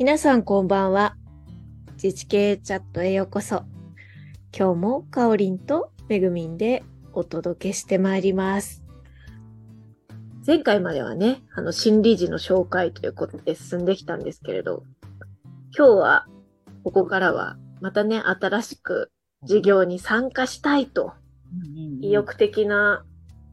[0.00, 1.14] 皆さんこんばんは。
[2.02, 3.64] 自治系チャットへようこそ。
[4.56, 8.82] 今日もかおりんとめぐみんでお届けしてまいります。
[10.46, 14.84] 前回まではね、あの、心理時の紹介ということで進んできたんですけれど、
[15.76, 16.26] 今日は、
[16.82, 19.12] ここからは、またね、新しく
[19.42, 21.12] 授業に参加したいと、
[22.00, 23.04] 意欲的な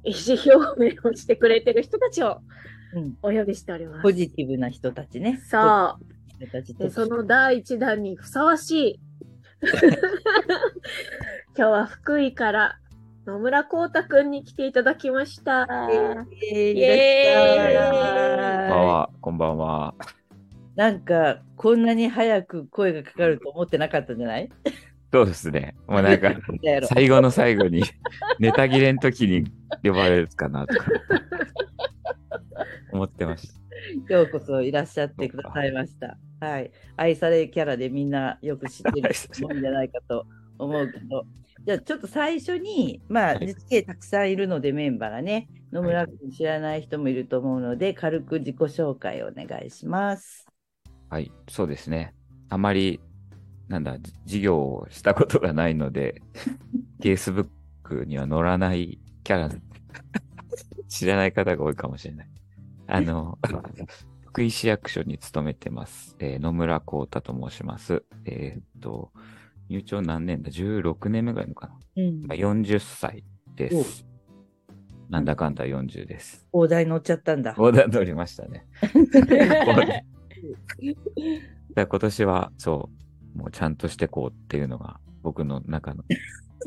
[0.05, 2.40] 意思表明をしてくれてる人たちを
[2.94, 4.02] うんお呼びしております。
[4.02, 5.41] ポジティブな人たちね。
[5.50, 6.16] そう。
[6.40, 9.00] で、その第一弾にふさわしい。
[11.58, 12.78] 今日は福井から
[13.26, 15.68] 野村光太くんに来ていただきました。
[15.92, 15.95] イ
[16.54, 16.80] エーイ
[18.68, 19.95] イこんばんは、こんばんは。
[20.76, 24.50] なんか、こんなに早く声がかかると思ってなかったんじゃない？
[25.12, 25.76] そうですね。
[25.88, 26.36] もうなんか、
[26.88, 27.81] 最後の最後に、
[28.38, 29.52] ネタ切れの時に
[29.84, 30.86] 呼ばれるかなとか、
[32.94, 33.67] 思ってました。
[34.09, 36.17] ようこそいらっしゃってくださいました。
[36.39, 36.71] はい。
[36.95, 40.25] 愛されキャラでみんなよく知ってる もんじゃないかと
[40.59, 41.25] 思うけど。
[41.66, 50.47] じゃあちょっと最初に、まあ、はい実系たくさんいるのでメンバーがね、野村君知らない人もいると思うので、軽く自己紹介をお願いします。
[51.09, 52.13] はい、そうですね。
[52.49, 53.02] あまり、
[53.67, 56.21] なんだ、じ授業をしたことがないので、
[57.02, 57.47] ケースブッ
[57.83, 59.49] クには載らないキャラ、
[60.88, 62.36] 知らない方が多いかもしれない。
[62.88, 63.38] あの、
[64.27, 66.16] 福井市役所に勤めてます。
[66.19, 68.03] えー野村光太と申します。
[68.25, 69.11] えーっと、
[69.69, 72.03] 入庁何年だ ?16 年目ぐらいのかな？
[72.03, 73.23] うんまあ、40歳
[73.55, 74.05] です。
[75.09, 76.47] なんだかんだ40です。
[76.52, 77.52] 大台乗っちゃったんだ。
[77.58, 78.65] 横断乗りましたね。
[81.73, 82.89] だ今年は、そ
[83.35, 86.03] う、もうちゃんとしてこうっていうのが僕の中の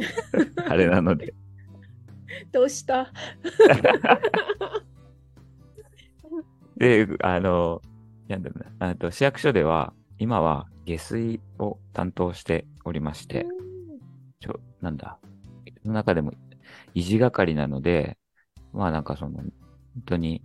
[0.68, 1.34] あれなので。
[2.52, 3.12] どうした？
[6.80, 7.82] で、あの、
[8.26, 13.46] なんだろうな、あと市役所では、今は下水を担当しておりまして、
[14.40, 15.18] ちょ、なんだ、
[15.82, 16.32] その中でも
[16.94, 18.16] 維持係なので、
[18.72, 19.52] まあなんかその、本
[20.06, 20.42] 当に、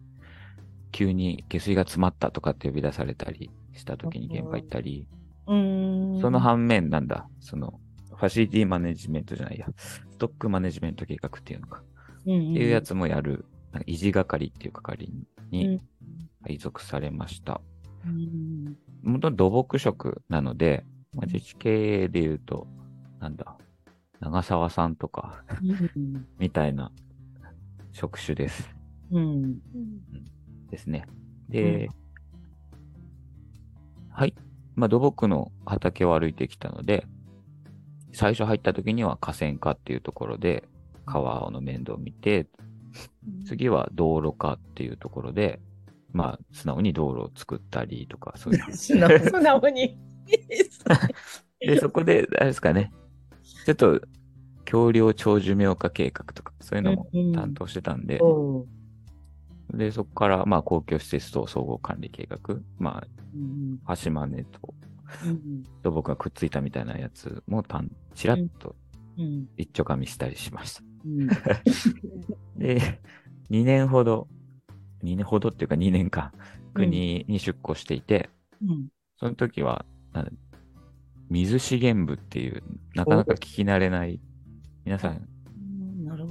[0.92, 5.08] 急に下水が詰まったとかって呼び出されたりした時に現場行ったり、
[5.48, 6.22] うーん。
[6.22, 11.82] その反面なんだ、その、ファシリティマネジメントじゃないや、ストックマネジメント計画っていうのか、
[12.26, 13.46] うんうん、っていうやつもやる、
[13.81, 15.81] 維持係っていう係うんに
[16.44, 17.62] 配属されました。
[18.06, 22.68] うんもともと土木職なので、まあ、自治系で言うと、
[23.19, 23.56] なんだ、
[24.19, 26.91] 長澤さんとか、うんみたいな
[27.94, 28.69] 職種です。
[29.12, 29.59] うん
[30.69, 31.06] ですね。
[31.50, 31.90] で、
[34.09, 34.34] はい。
[34.75, 37.06] まあ、土木の畑を歩いてきたので、
[38.14, 40.64] 最初入った時には河川課っていうところで、
[41.06, 42.47] 川の面倒を見て、
[43.46, 45.60] 次は道路課っていうところで、
[46.12, 48.62] まあ、素直に道路を作ったりとか、そういう。
[48.74, 49.98] 素直素直に。
[51.60, 52.92] で、そこで、あれですかね、
[53.66, 54.02] ちょっと、
[54.66, 58.68] 橋梁長寿命化計画とか、そういうのも担当してたんで、おう。
[59.74, 63.04] で、そこから、まあ、公共施設と総合管理計画、ま
[63.36, 64.74] うんあ、橋真似と
[65.26, 68.76] うん土木がくっついたみたいなやつもたん、ちらっとうん
[69.58, 70.84] 一丁噛みしたりしました。
[71.06, 71.28] うん。
[72.58, 73.02] で、
[73.50, 74.28] 2年ほど、
[75.03, 76.31] 2年ほどっていうか2年間、
[76.74, 78.30] 国に出向していて、
[78.62, 78.88] うん。
[79.18, 79.86] その時は、
[81.30, 84.20] 水資源部っていう、なかなか聞き慣れない、
[84.84, 85.28] 皆さん。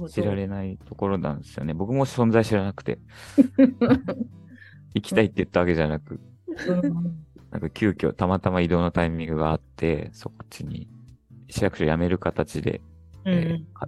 [0.09, 1.73] 知られないところなんですよね。
[1.73, 2.99] 僕も存在知らなくて、
[4.93, 6.19] 行きたいって言ったわけじゃなく、
[6.67, 7.25] うん。
[7.51, 10.87] なんか急遽たまたま移動のタイミングがあって、そっちに
[11.55, 12.81] 市役所辞める形で
[13.25, 13.87] えーか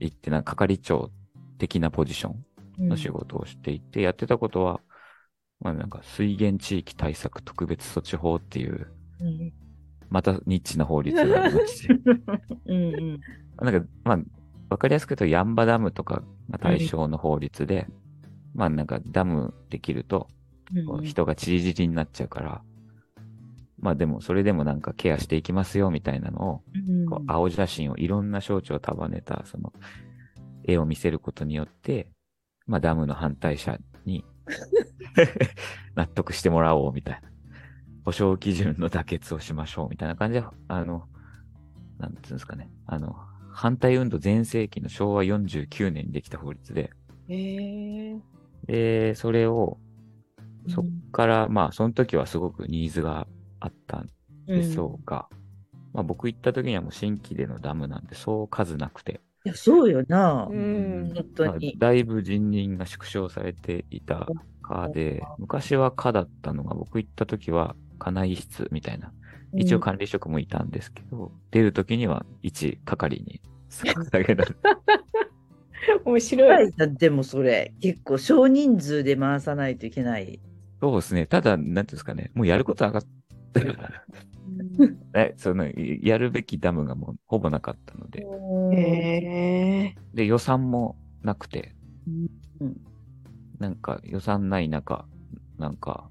[0.00, 1.10] 行って、なんか係長
[1.58, 2.32] 的なポジショ
[2.80, 4.80] ンの仕事をしていて、やってたことは、
[5.60, 8.86] まあなんか水源地域対策特別措置法っていう、
[9.20, 9.52] うん。
[10.08, 11.94] またニッチな法律がありまして、
[12.66, 13.20] うんうん。
[13.60, 14.18] なんか、まあ、
[14.70, 17.86] わかりやすく言うと、ヤンバダムとかが対象の法律で、
[18.54, 20.28] まあなんかダムできると、
[21.04, 22.62] 人がチリジリになっちゃうから、
[23.80, 29.72] まあでも、それでもなんかケアしていきますよみたいなのを、うんこう青写真をいろんな象徴を束ねた、その、
[30.64, 32.10] 絵を見せることによって、
[32.66, 34.24] まあダムの反対者に
[35.94, 37.28] 納得してもらおうみたいな。
[38.04, 41.08] 保証基準の妥結をしましょうみたいな感じで、あの、
[41.98, 42.70] なんていうんですかね。
[42.86, 43.14] あの、
[43.52, 46.90] 反対運動全盛期の昭和49年にできた法律で。
[48.66, 49.78] で、それを、
[50.68, 53.26] そっから、まあ、その時はすごくニーズが
[53.60, 54.08] あったん
[54.46, 55.28] でしょうが、
[55.92, 60.48] まあ僕行った時にはもう新規でのダムなんでそう数なくて、いや、そうよな。
[60.50, 61.12] うん。
[61.14, 61.74] 本当まあに。
[61.78, 64.26] だいぶ人員が縮小されていた
[64.62, 69.12] 課で、昔は課だったのが僕行った時は家内室みたいな。
[69.54, 73.40] 一応管理職もいたんですけど、出るときには一係に
[73.70, 74.54] 捧げられ
[76.04, 76.72] 面白い。
[76.98, 80.40] でもそれ、結構少人数で回さないといけない。
[80.80, 81.26] そうですね。
[81.26, 83.08] ただ、なんていうんですかね、もうやることなかった。
[85.14, 85.66] えその
[86.02, 88.26] やるべきダムがもうほぼなかったので、
[88.72, 89.94] へえ。
[90.14, 91.74] で、予算もなくて、
[92.06, 92.76] うん
[93.58, 95.06] なんか予算ない中、
[95.58, 96.08] なんか、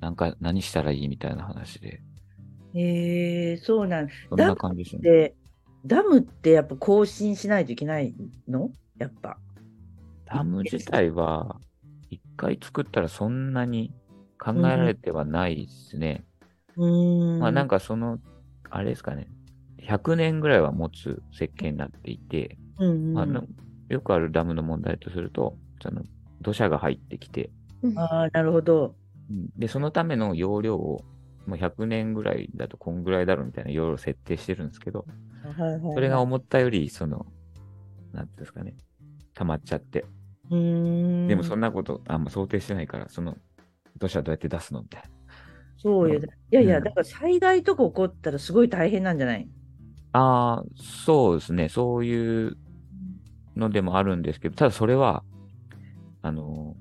[0.00, 2.00] なんか何したらいいみたいな話で、
[2.74, 5.02] へえそうなんそんな感じですね。
[5.02, 5.34] で、
[5.86, 8.14] ダムってやっぱ更新しないといけない
[8.48, 8.70] の？
[8.98, 9.38] やっぱ。
[10.24, 11.60] ダム自体は、
[12.10, 13.92] 一回作ったらそんなに
[14.38, 16.24] 考えられてはないですね。
[16.76, 17.38] うーん。
[17.40, 18.18] まあなんか、かその、
[18.70, 19.28] あれですかね、
[19.82, 23.44] 100年ぐらいは持つ設計になっていて、うんうん、あの
[23.88, 26.02] よくあるダムの問題とすると、その
[26.40, 27.50] 土砂が入ってきて、
[27.96, 28.94] ああ、なるほど。
[29.30, 31.04] うんで、そのための容量を、
[31.46, 35.06] もう100年ぐらいだとこんぐらいだろうみたいな容量を設定してるんですけど、
[35.42, 37.26] はいはいはいそれが思ったより、その、
[38.12, 38.74] なんていうんですかね、
[39.34, 40.04] 溜まっちゃって。
[40.50, 43.36] でもそんなことあんま想定してないから、その
[43.98, 45.08] 土砂どうやって出すのみたいな。
[45.84, 46.18] そうよ。
[46.18, 46.84] いやいや、うん。
[46.84, 49.48] だから災害とか起こったらすごい大変なんじゃない？
[50.12, 52.56] ああ、そうですね、そういう
[53.54, 55.22] のでもあるんですけど、ただそれは、
[56.22, 56.74] あの、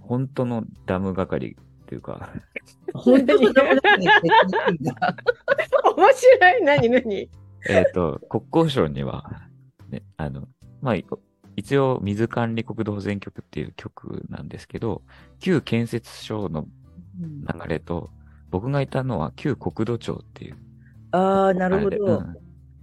[0.00, 2.30] 本当のダム係っていうか、
[2.94, 5.16] 本当にダメだねって言ってんだ
[5.96, 6.62] 面白い。
[6.64, 7.30] 何何？
[7.68, 9.42] えっと、国交省には、
[9.90, 10.48] ね、あの、
[10.80, 11.04] まあ、い
[11.56, 15.02] 一応、水管理国土保全局っていう局なんですけど、
[15.40, 16.66] 旧建設省の
[17.20, 17.42] うん。
[17.42, 18.08] 流れと、
[18.50, 20.56] 僕がいたのは旧国土庁っていう。
[21.12, 22.18] ああ、なるほど。
[22.18, 22.36] うん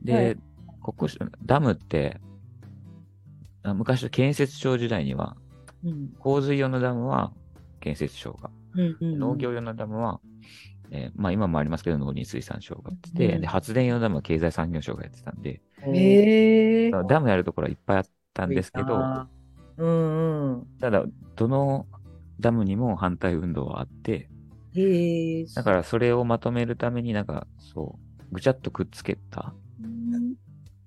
[0.03, 0.37] で、はい
[1.45, 2.21] ダムって、
[3.63, 5.35] あ昔の建設庁時代には、
[5.83, 7.33] うん洪水用のダムは
[7.81, 10.21] 建設省が、うんうん農業用のダムは、
[10.91, 15.61] えーまあ今もありますけど、農林水産省がやってて、うんで発電用のダムは経済産業省がやってたんで。
[17.07, 18.95] ダムやるところはいっぱいあったんですけど、
[19.77, 20.67] うんうん。
[20.79, 21.03] ただ、
[21.35, 21.85] どの
[22.39, 24.29] ダムにも反対運動はあって、
[24.77, 25.45] へえ。
[25.55, 27.97] だからそれをまとめるためになんか、そ
[28.29, 29.53] う、ぐちゃっとくっつけた、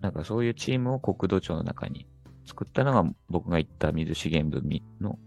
[0.00, 2.06] なんかそういうチームを国土庁の中に
[2.46, 4.66] 作ったのが僕が言った水資源部
[5.00, 5.18] の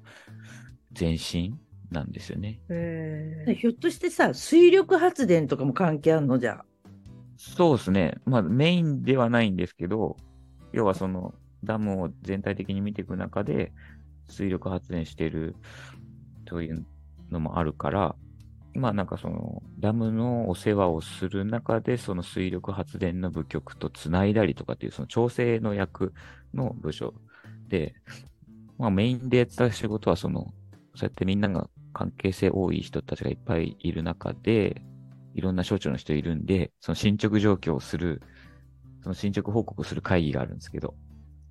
[1.00, 1.56] 前身
[1.92, 2.60] なんですよね。
[3.60, 6.40] ひょっとしてさ、水力発電とかも関係あるの？
[6.40, 6.66] じゃあ。
[7.38, 8.16] そうですね。
[8.26, 10.18] まあメインではないんですけど、
[10.72, 11.34] 要はその
[11.64, 13.72] ダムを全体的に見ていく中で、
[14.30, 15.56] 水力発電してる
[16.46, 16.86] という
[17.30, 18.16] のもあるから、
[18.76, 26.14] まあなんかそのダムのお世話をする中で、その水力発電の部局とつないだりとかっていうその調整の役
[26.54, 27.14] の部署
[27.68, 27.94] で、
[28.78, 30.54] まあメインでやってた仕事はその、
[30.96, 34.82] そうやってみんなが関係性多い人たちがいっぱいいる中で、
[35.36, 38.22] いろんな省庁の人いるんで、その進捗状況をする、
[39.04, 40.96] その進捗報告する会議があるんですけど、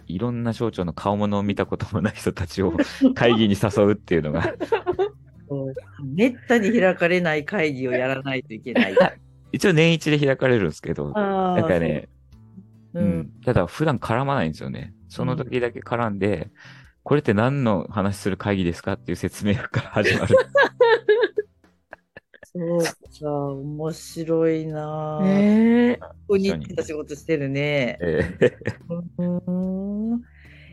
[0.06, 2.72] いろんな省庁の顔物を見たこともない人たちを
[3.14, 4.54] 会議に誘うっていうのが、
[6.02, 8.96] めったに開かれない会議をやらないといけない。
[9.52, 12.08] 一応年一で開かれるんですけど、あなんかね、
[12.94, 14.94] ううんん、ただ普段絡まないんですよね。
[15.08, 16.50] その時だけ絡んで、
[17.02, 20.36] これって何の話する会議ですかっていう説明から始まる。
[22.54, 22.82] そう
[23.20, 25.24] か、面白いなぁ。
[25.24, 25.96] ねえ。
[25.96, 27.98] ここに行っ仕事してるね。
[28.00, 30.18] えー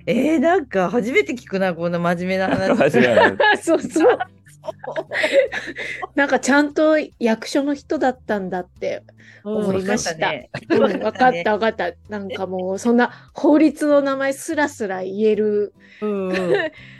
[0.05, 2.91] えー、なんか初めて聞くな、こんな真面目な話。
[3.61, 4.17] そうそう。
[6.15, 9.03] なんかちゃんと役所の人だったんだって
[9.43, 10.15] 思いました。
[10.15, 11.93] ねうん、分かった分かった。
[12.09, 15.73] なんかもうそんな法律の名前すらすら言える。
[16.01, 16.53] うんうん、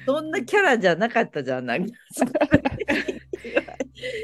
[0.06, 1.94] そんなキャラじゃなかったじゃん、なんか。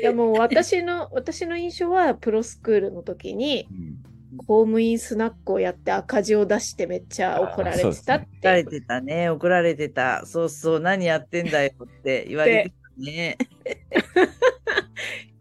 [0.01, 8.81] いやもう私の私の印象はプロスクールの時にうん公務員スナックをやって赤字を出してめっちゃ怒られてたっ怒られて。
[8.81, 10.25] てたね、怒られてた。
[10.25, 13.37] そうそう、何やってんだよって言われてたね。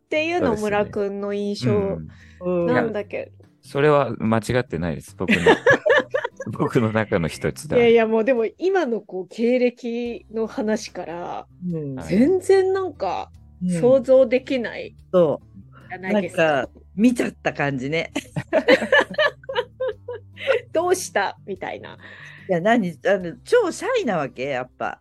[0.07, 2.09] っていうの村くんの印象うん
[2.41, 3.33] うんなんだけ
[3.63, 5.37] それは間違ってないです、僕の。
[6.59, 7.77] 僕の中の一つど。
[7.77, 7.83] だ。
[7.83, 13.31] いやいやもうでも今のこう経歴の話からうんはい全然なんか
[13.63, 15.41] うん想像できないそ
[15.89, 18.13] じゃう、なですないんかか。、見ちゃった感じね。
[20.73, 21.39] どうした？
[21.47, 21.97] みたいな。
[22.49, 22.91] いや、何？
[23.07, 25.01] あの超シャイなわけやっぱ。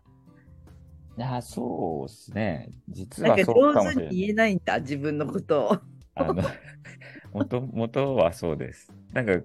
[1.18, 2.70] あそうですね。
[2.88, 4.16] 実はそうかもしれない。
[4.16, 5.78] 言えないんだ、自分のことを。
[6.16, 6.42] あの
[7.32, 8.92] 元元はそうです。
[9.12, 9.38] なんか、う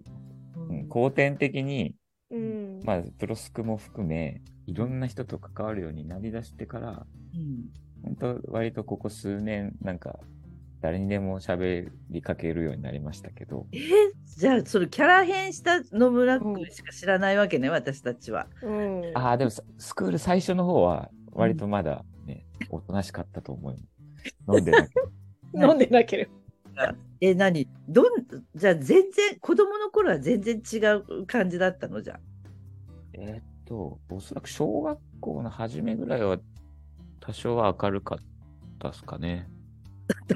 [0.73, 1.95] ん後天的に、
[2.29, 2.81] うん。
[2.83, 7.69] まあ、プロスクも含め、いろんな人と関わるようになりだしてから、うん
[8.01, 10.19] 本当割とここ数年、なんか、
[10.81, 13.77] 誰にでも喋りかけるようになりましたけど、え？
[13.77, 13.81] ー
[14.25, 18.47] じゃあ、それキャラ変した野村君しか知らないわけね、私たちは。
[18.61, 19.11] うん。
[19.15, 23.81] ああ、でもさスクール最初の方は割とまだね、おとなしかったと思いま
[24.53, 24.57] す。
[24.57, 25.01] 飲んでなきゃ。
[25.67, 26.29] 飲んでなけれ
[26.75, 26.95] ば。
[27.21, 27.67] え、何？
[27.87, 28.05] どん、
[28.55, 30.77] じゃあ全然、子供の頃は全然違
[31.19, 32.01] う感じだったの？
[32.01, 32.19] じゃあ。
[33.13, 36.37] えーっと、おそらく小学校の初めぐらいは
[37.19, 38.17] 多少は明るかっ
[38.79, 39.49] たですかね。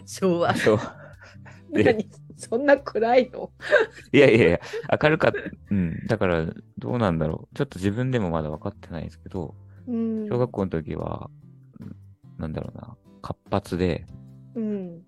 [0.05, 0.57] 昭和多。
[0.57, 0.77] 少。
[1.71, 2.09] で 何？
[2.35, 3.51] そんな暗いの？
[4.11, 4.59] いやいやいや、
[5.01, 5.37] 明るかった。
[5.71, 6.07] うん。
[6.07, 6.45] だから、
[6.77, 7.55] どうなんだろう。
[7.55, 9.55] ちょっと自分でもまだ分かってないんですけど、
[9.87, 10.27] うん。
[10.29, 11.29] 小学校の時は、
[11.79, 11.95] うん
[12.37, 14.05] なんだろうな、活発で、
[14.55, 15.01] うん。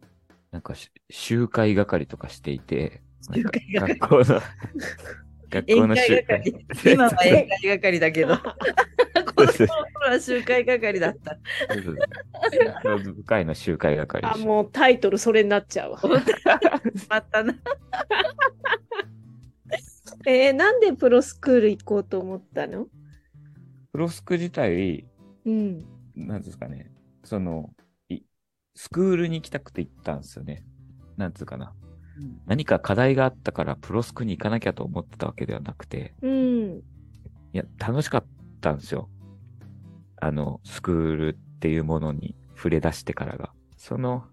[0.51, 3.01] なんかし集会係とかしていて、
[3.33, 4.41] 集会係学校の、
[5.49, 6.65] 学校宴の集会係。
[6.93, 11.37] 今は宴会係だけど、 子供の頃は集会係だった。
[13.03, 15.99] 部会の集会係あ、もうタイトルそれになっちゃうわ。
[17.09, 17.55] またな。
[20.27, 22.87] えーなんでプロスクール行こうと思ったの？
[23.95, 25.05] プロスク自体、
[25.45, 25.85] うん。
[26.17, 26.91] なんですかね、
[27.23, 27.69] その、
[28.09, 28.19] い
[28.75, 30.65] スクールに行きたくて行ったんですよね。
[31.15, 31.73] なんつうかな。
[32.45, 36.79] 何か課題があったからプロスクに行かなきゃと思ってたわけではなくて、うん。
[36.79, 36.81] い
[37.53, 38.25] や、楽しかっ
[38.59, 39.09] たんですよ。
[40.19, 43.53] あの、スクールっていうものに触れ出してからが。
[43.77, 44.25] その、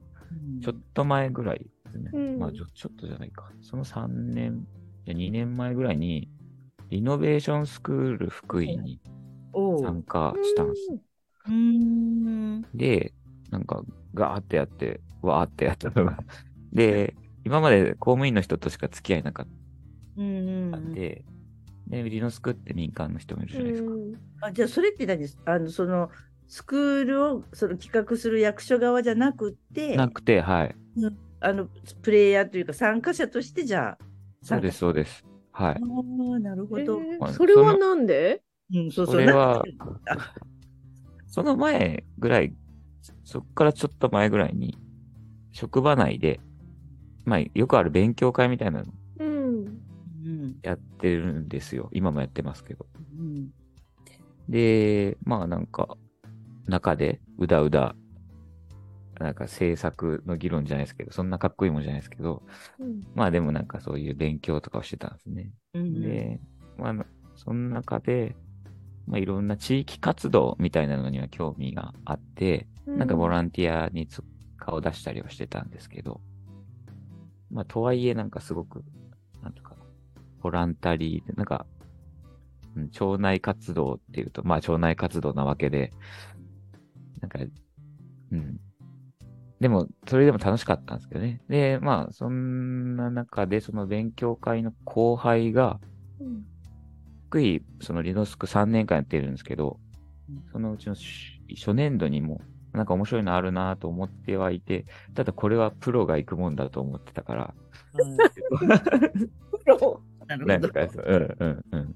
[0.61, 2.11] ちょっと前ぐらいですね。
[2.13, 3.53] うんまあちょ、ちょっとじゃないか。
[3.61, 4.67] その3年、
[5.07, 6.29] いや2年前ぐらいに、
[6.89, 9.01] リノベーションスクール福井に
[9.53, 10.89] 参加したんです。
[12.75, 13.13] で、
[13.51, 13.83] なんか、
[14.15, 16.19] ガーってやって、わーってやったのが。
[16.73, 19.47] で、今まで公務員の人としか付き合いなかっ
[20.17, 21.25] うんたんで、
[21.87, 23.91] で、リノスクって民間の人もいるじゃないですか。
[24.43, 26.11] あじゃあそれって何あのその
[26.49, 30.77] スクールをその企画する役所側じゃなくってなくて、はい。
[31.41, 31.69] あの
[32.03, 34.05] プレイヤーというか参加者としてじゃあ
[34.43, 35.25] そうです、そうです。
[35.53, 35.77] はいあ。
[35.77, 38.43] あなるほど、えーはいそれはなんで？
[38.75, 39.63] うん、そうそうそれは
[41.27, 42.55] その前ぐらい、
[43.25, 44.77] そっからちょっと前ぐらいに、
[45.53, 46.41] 職場内で、
[47.25, 48.93] まあ、よくある勉強会みたいなの
[50.63, 51.89] やってるんですよ。
[51.93, 52.87] 今もやってますけど。
[53.19, 53.51] うん
[54.49, 55.97] で、まあなんか、
[56.67, 57.95] 中でうだうだ、
[59.19, 62.43] なんか政策の議論じゃないですけど、そんなかっこいいもんじゃないですけど、
[62.79, 65.51] うんまあでもなんかそういう勉強とかをしてたんですね。
[65.75, 66.41] うんで、
[66.77, 68.35] まあ、その中で、
[69.07, 74.23] まあいろんな地域活動みたいなのには興味があって、なんかボランティアにつ
[74.59, 76.21] 顔出したりはしてたんですけど、
[77.51, 78.85] まあとはいえなんかすごく、
[79.43, 79.77] なんとか、
[80.41, 81.67] ボランタリーで、なんか、
[82.75, 85.93] うん町内活動っていうと、まあ町内活動なわけで、
[87.21, 87.39] なんか、
[88.31, 88.61] うん。
[89.61, 91.41] でも、それでも楽しかったんですけどね。
[91.49, 95.79] で、まあ、そんな中で、その勉強会の後輩が、
[96.19, 96.45] うん
[97.33, 99.81] 福井、そのリノスク3年間やってるんですけど
[100.29, 102.43] うん、そのうちのし初年度にも、
[102.75, 104.85] なんか面白いのあるなと思ってはいて、
[105.15, 107.55] ただこれはプロが行くもんだと思ってたから、
[107.97, 110.03] プロ？
[110.27, 110.59] なるほど。
[110.59, 111.95] なんかそう、うんうんうん。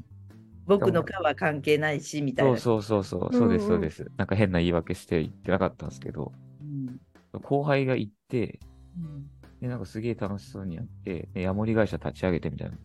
[0.66, 2.57] 僕の科は関係ないしみたいな。
[2.57, 4.11] そうそうそうそう、そうですそうです。
[4.16, 7.40] なんか変な言い訳して言ってなかったんですけど、うん。
[7.43, 8.59] 後輩が行って、
[8.97, 9.26] うん。
[9.61, 12.76] で、なんかすげえ楽しそうにやって、でヤモリ会社立ち上げてみたいな。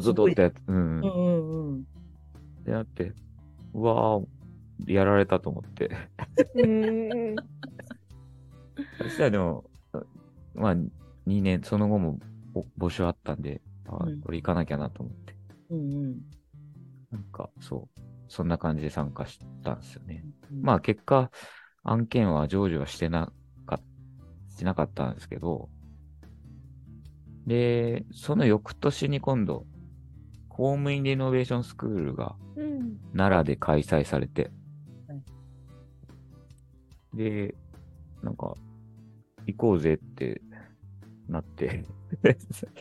[0.00, 0.98] ずっとってやつ、うん。
[0.98, 1.84] っうんうんうん
[2.64, 3.12] てなって、
[3.74, 5.90] うわー、やられたと思って。
[6.54, 7.36] うん。
[8.98, 9.64] そしたらでも、
[10.54, 10.76] まあ、
[11.26, 12.18] 2年、その後も
[12.52, 15.34] ぼ募集あったんで、あうんこれ行かなきゃなと思って。
[15.70, 16.20] うんうん
[17.10, 20.24] なんか、そう、そんな感じで参加したんですよね。
[20.52, 21.30] うんまあ、結果、
[21.82, 23.32] 案件は成就はしてな
[23.66, 23.80] か
[24.48, 25.68] しなかったんですけど、
[27.50, 29.66] で、その翌年に今度、
[30.48, 32.96] 公務員リノベーションスクールがうん。
[33.12, 34.52] 奈良で開催されて
[35.08, 35.22] はい、
[37.16, 37.56] で、
[38.22, 38.54] なんか、
[39.48, 40.40] 行こうぜって
[41.28, 41.84] なって、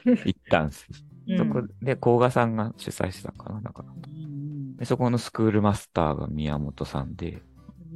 [0.05, 0.87] 行ったんです。
[0.91, 7.41] うんそこで、甲賀さんが主催してたのかななんかうんでそこのスクールマスターが宮本さんで、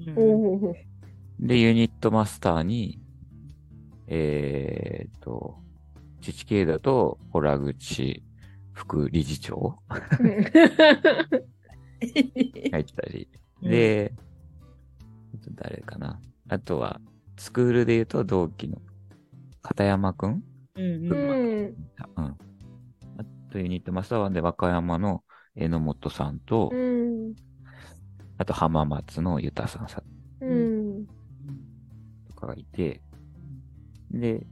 [0.07, 0.73] うん。
[1.39, 2.99] で、ユニットマスターに、
[4.07, 5.62] えーっと、
[6.25, 8.23] 自治系だと、洞口
[8.71, 9.77] 副理事長
[12.71, 13.27] がいたり、
[13.61, 14.13] で、
[15.55, 16.21] 誰かな。
[16.47, 17.01] あとは、
[17.37, 18.81] スクールで言うと同期の
[19.61, 20.43] 片山くん
[20.75, 21.75] うんううんん。
[22.15, 22.25] うん。
[22.25, 22.35] あ
[23.51, 25.23] とユニットマスターはで和歌山の
[25.55, 27.33] 榎本さんと、うん。
[28.37, 30.01] あと浜松のゆたさんさ
[30.41, 31.05] んうん。
[32.27, 33.01] とかがいて、
[34.11, 34.45] で、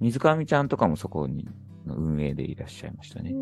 [0.00, 1.48] 水上ちゃんとかもそこに
[1.88, 3.34] の運営でいらっしゃいましたね。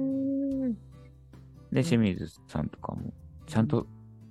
[1.72, 3.12] で、清水さんとかも、
[3.46, 3.86] ちゃんと、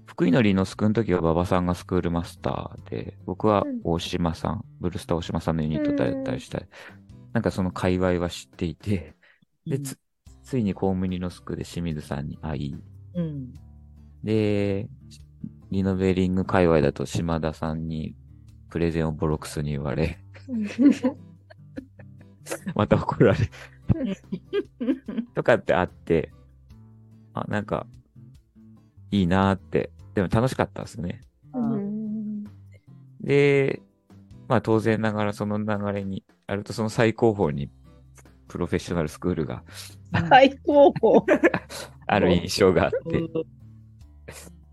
[0.05, 6.59] 福井のりのすくの時は馬場さんがスクールマスターで、僕は大島さん、ブルースター大島さんのユニットだったりした。
[6.59, 6.65] り、
[7.33, 9.15] なんかその界隈は知っていて、
[9.65, 9.97] で、つ、
[10.43, 12.75] ついにコウムニのスクで清水さんに会い、
[13.15, 13.53] うん。
[14.23, 14.87] で、
[15.71, 18.15] リノベリング界隈だと島田さんに
[18.69, 20.19] プレゼンをボロクソに言われ、
[22.75, 23.37] また怒られ、
[25.33, 26.31] とかってあって、
[27.33, 27.87] あ、なんか、
[29.11, 31.21] いいなーって、でも楽しかったですね。
[31.53, 32.43] うん。
[33.21, 33.81] で、
[34.47, 37.69] まあ当然ながらその流れに、あるとその最高峰に
[38.47, 39.63] プロフェッショナルスクールが
[40.29, 41.25] 最高峰。
[42.07, 43.23] ある印象があって、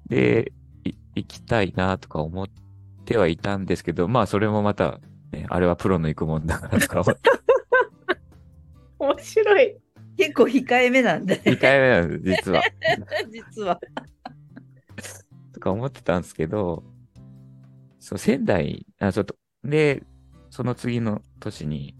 [0.09, 0.52] で、
[0.85, 2.47] い行きたいなとか思っ
[3.05, 5.00] てはいたんですけど、まあそれもまた、
[5.33, 7.31] ね、あれはプロの行くもんだからとか思って、
[9.02, 9.76] 面白い。
[10.16, 12.62] 結構控えめなんだ2ね、回目なんです、実は。
[13.32, 13.80] 実は。
[15.52, 16.85] とか思ってたんですけど、
[17.99, 20.02] そう、仙台、あ、ちょっと、で、
[20.50, 21.97] その次の年に、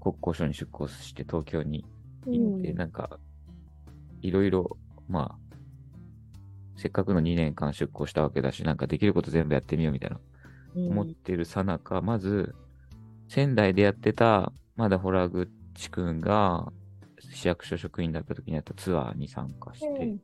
[0.00, 1.84] 国交省に出向して東京に
[2.26, 3.18] 行って、なんか、
[4.20, 4.76] いろいろ、
[5.08, 5.48] まあ、
[6.76, 10.20] せっかくの2年間出向したわけだし、なんかできること全部やってみようみたいな、
[10.74, 12.54] 思ってるさなか、まず、
[13.28, 16.72] 仙台でやってた、まだホラグチ君が、
[17.32, 20.20] 市役所職員だった時にやったツアーに参加して、うん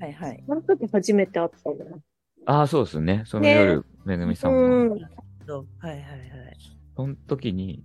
[0.00, 0.44] はいはい。
[0.46, 1.98] その時初めて会ったんだな。
[2.46, 3.24] ああ、そうですね。
[3.26, 4.90] そのね夜、めぐみさんも、はい
[5.82, 6.02] はいはい。
[6.96, 7.84] その時に、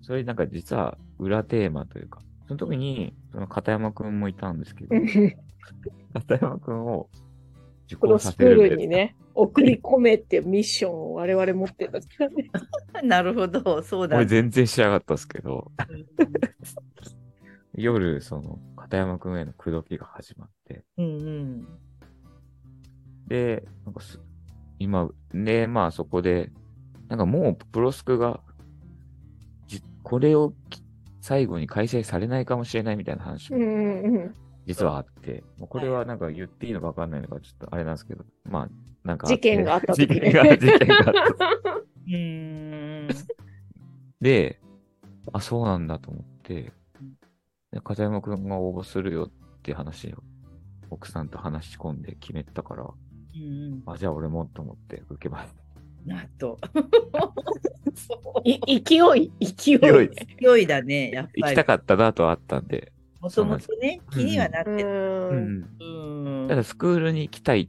[0.00, 4.96] それなんか実は裏テーマというか、その時に、その片山くんもいたんですけど、
[6.14, 7.10] 片山くんを
[7.92, 12.50] 受講プロスクールにね、送り込めっていうミッションを我々持ってたからね。
[13.02, 14.16] なるほど、そうだ。
[14.16, 15.70] 俺全然知らなかったですけど、
[17.74, 21.68] 夜、その、片山くんへの口説きが始まって、うんうん。
[23.28, 24.20] で、なんかす、
[24.78, 26.50] 今、で、まあそこで、
[27.08, 28.40] なんかもうプロスクが、
[29.66, 30.82] じこれをき
[31.20, 34.34] 最後に開催されないかもしれないみたいな話もうんうん
[34.66, 38.68] 実はあって、もうこれはなんか言っていいのかわかんないのか、ちょっとあれなんですけど、まあ、
[39.06, 41.04] なんか事件があった時ね事件が、事件があっ
[41.36, 41.46] た。
[42.06, 43.08] うーん。
[44.20, 44.60] で、
[45.32, 46.72] あ、そうなんだと思って、
[47.72, 50.22] で片山くんが応募するよって話を
[50.90, 55.54] 奥さんと話し込んで決めたから、うんあ、じゃあ俺もと思って受けます。
[56.04, 56.12] うん。
[56.12, 56.58] なんと。
[58.44, 59.78] い勢い、勢い。
[59.78, 61.64] 勢い勢いだね、やっぱり行きた。
[61.64, 64.76] かったなとはあったんで、もともとね、気にはなってう。
[64.76, 65.28] る。
[65.30, 65.64] うんん。
[66.42, 66.48] うん。
[66.48, 67.68] ただスクールに行きたいっ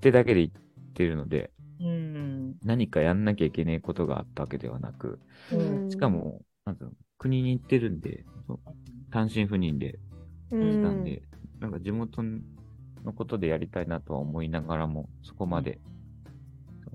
[0.00, 0.52] てだけで言っ
[0.94, 2.54] てるので、うん。
[2.64, 5.18] 何かやんなきゃいけないことがあったわけではなく、
[5.50, 6.76] うんしか、も、なん
[7.18, 8.24] 国に行ってるんで、
[9.10, 9.98] 単身赴任で
[10.52, 11.22] う来たんで、
[11.60, 15.80] なんか地元のことでやりたいなとは思いながらも、そこまで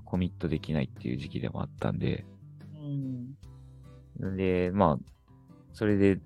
[0.04, 2.24] コミットできないっていう時期でもあったんで、
[4.20, 4.36] うん。
[4.36, 4.98] で、まあ、
[5.72, 6.22] それで、ね、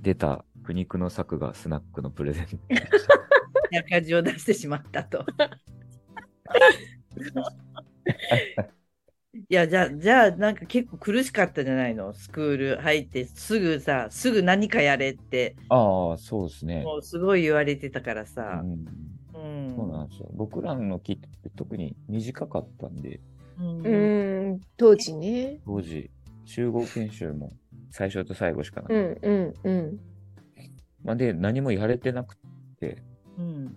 [0.00, 2.58] 出た苦肉の策がスナックのプレゼント。
[3.94, 5.24] 赤字を出してしまったと。
[9.48, 12.12] いや、じゃあ、じゃあ、なんか結構苦しかったじゃないの？
[12.14, 16.82] スクール入ってすぐさ、すぐ何かやれって、ああ、そうですね。
[16.82, 18.62] もうすごい言われてたからうさ。
[18.62, 18.86] ん、
[19.34, 19.74] うん。
[19.76, 20.28] そうなんですよ。
[20.32, 23.20] 僕らの期って特に短かったんで、
[23.58, 25.60] うんうん、当時ね。
[25.64, 26.10] 当時、
[26.44, 27.52] 集合研修も
[27.90, 30.00] 最初と最後しかなくうて、んうんうん。
[31.02, 32.36] まあ、で、何もやれてなく
[32.78, 33.02] て、
[33.38, 33.76] うん。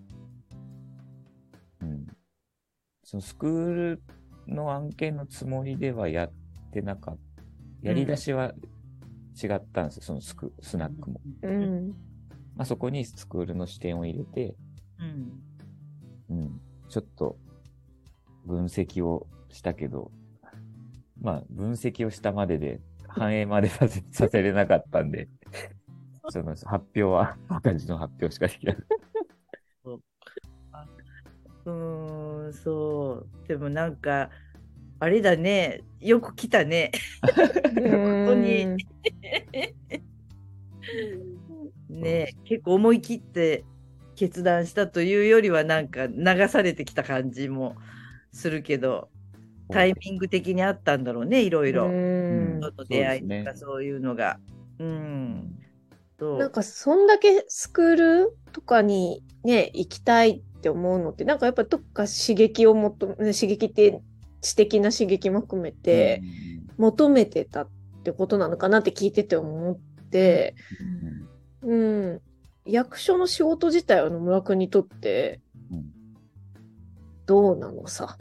[1.82, 2.08] うん。
[3.04, 4.04] そのスクール
[4.48, 6.32] の案件のつもりではやっ
[6.72, 7.44] てなかった。
[7.82, 8.54] やり出しは
[9.42, 11.20] 違ったんですよ、そのスクスナックも。
[11.42, 11.90] うん。
[12.56, 14.56] まあ、そこにスクールの視点を入れて、
[16.30, 16.38] うん。
[16.38, 17.38] うん、ちょっと
[18.46, 20.12] 分析をしたけど、
[21.22, 22.80] まあ、分析をしたまでで、
[23.14, 25.28] 反映までさせさせれなかったんで、
[26.30, 28.78] その発表は、赤字の発表しかできない。
[31.66, 33.28] うーん、そう。
[33.48, 34.30] でもなんか、
[35.00, 35.82] あれだね。
[36.00, 36.92] よく来たね。
[37.24, 38.68] 本当に
[41.90, 43.66] ね結構思い切って
[44.16, 47.76] 決断したというよりはなんか流されてきた感じも
[48.32, 49.10] するけど
[49.74, 54.40] タイミング的にあったんだろうねいろいろうん人と出会いとかそういうのが。
[54.80, 55.60] うん。
[56.40, 64.00] なんかそんだけスクールとかにね行きたいって思うのってなんかやっぱどっか刺激を求め刺激って
[64.40, 66.22] 知的な刺激も含めて、
[66.78, 67.68] 求めてたっ
[68.04, 70.56] てことなのかなって聞いてて思って、
[71.62, 72.22] うん。
[72.66, 75.84] 役所の仕事自体は野村君にとってうん
[77.26, 78.18] どうなのさ？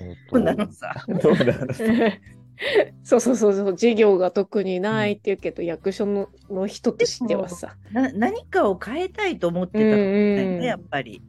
[0.00, 0.94] えっとそうなのさ。
[1.22, 1.74] どうなの
[3.02, 7.76] そうそうそうそう、授業が特にないっていうけど、役所のの人としてはさ。
[7.92, 11.22] な何かを変えたいと思ってたうんのね、うんやっぱり。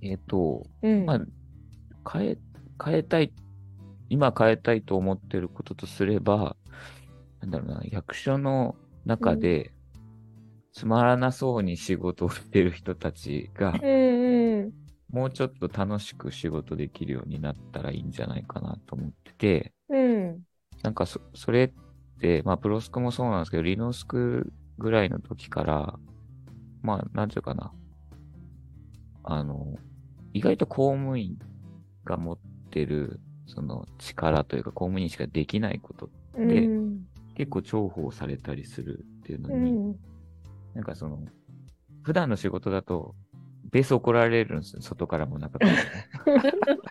[0.00, 2.38] えっと、うんまあ、変え、
[2.82, 3.32] 変えたい、
[4.08, 6.56] 今変えたいと思ってることとすれば、
[7.40, 9.72] なんだろうな、役所の中で、
[10.72, 14.21] つまらなそうに仕事をしてる人たちが、うんうん
[15.12, 20.42] もうちょっと楽しく仕事できるようになったらいいんじゃないかなと思ってて、うん。
[20.82, 25.98] なんかそ、それって、まあ、プロスクもそうなんですけど、リノスクぐらいの時から、
[26.82, 27.72] まあ、なんていうかな。
[29.24, 29.76] あの、
[30.32, 31.38] 意外と公務員
[32.04, 32.38] が持っ
[32.70, 37.06] てる、その力というか、公務員しかできないこと、うんでうん。
[37.34, 39.96] 結構重宝されたりするっていうのうに、ん。
[40.74, 41.20] なんかその、
[42.02, 43.14] 普段の仕事だと、
[43.72, 45.88] ベース怒られるんですよ、外からも中からも。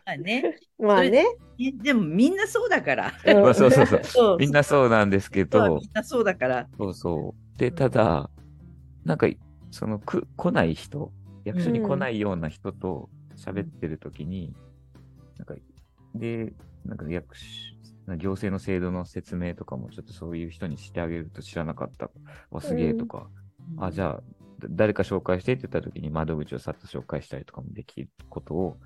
[0.06, 0.58] まあね。
[0.80, 1.26] まあね。
[1.60, 3.13] えでもみんなそうだから。
[3.44, 4.02] まあそうそうそう。
[4.04, 6.67] そうみんなそうなんですけどみ、んなそうだから。
[6.78, 7.60] そうそう。
[7.60, 8.30] で、ただ、
[9.06, 9.28] なんか、
[9.72, 11.12] その、く、来ない人、
[11.46, 14.54] 役所に来ないような人と喋ってるときに、
[15.38, 15.56] なんか、
[16.15, 16.54] で、
[16.86, 17.46] なんか役所、
[18.17, 22.10] 行政の制度の説明とかもちょっとそういう人にしてあげると知らなかった
[22.50, 23.30] わ、すげえとか、
[23.78, 24.24] あ、じあ、ゃあ、だ
[24.69, 28.78] 誰か紹介してって言ったときに窓口をさっと紹介したりとかもできることを、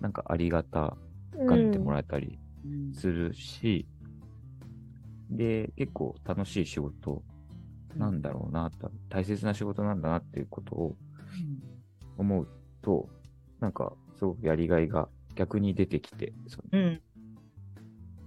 [0.00, 0.96] なんかありがた
[1.46, 3.86] がってもらえたりうんするし、
[5.30, 7.22] で、結構楽しい仕事
[7.96, 8.70] なんだろうな、
[9.08, 10.96] 大切な仕事なんだなっていうことを
[12.16, 12.48] 思う
[12.82, 13.08] と、
[13.60, 17.02] なんか、すごくやりがいが逆に出てきて、そのうん。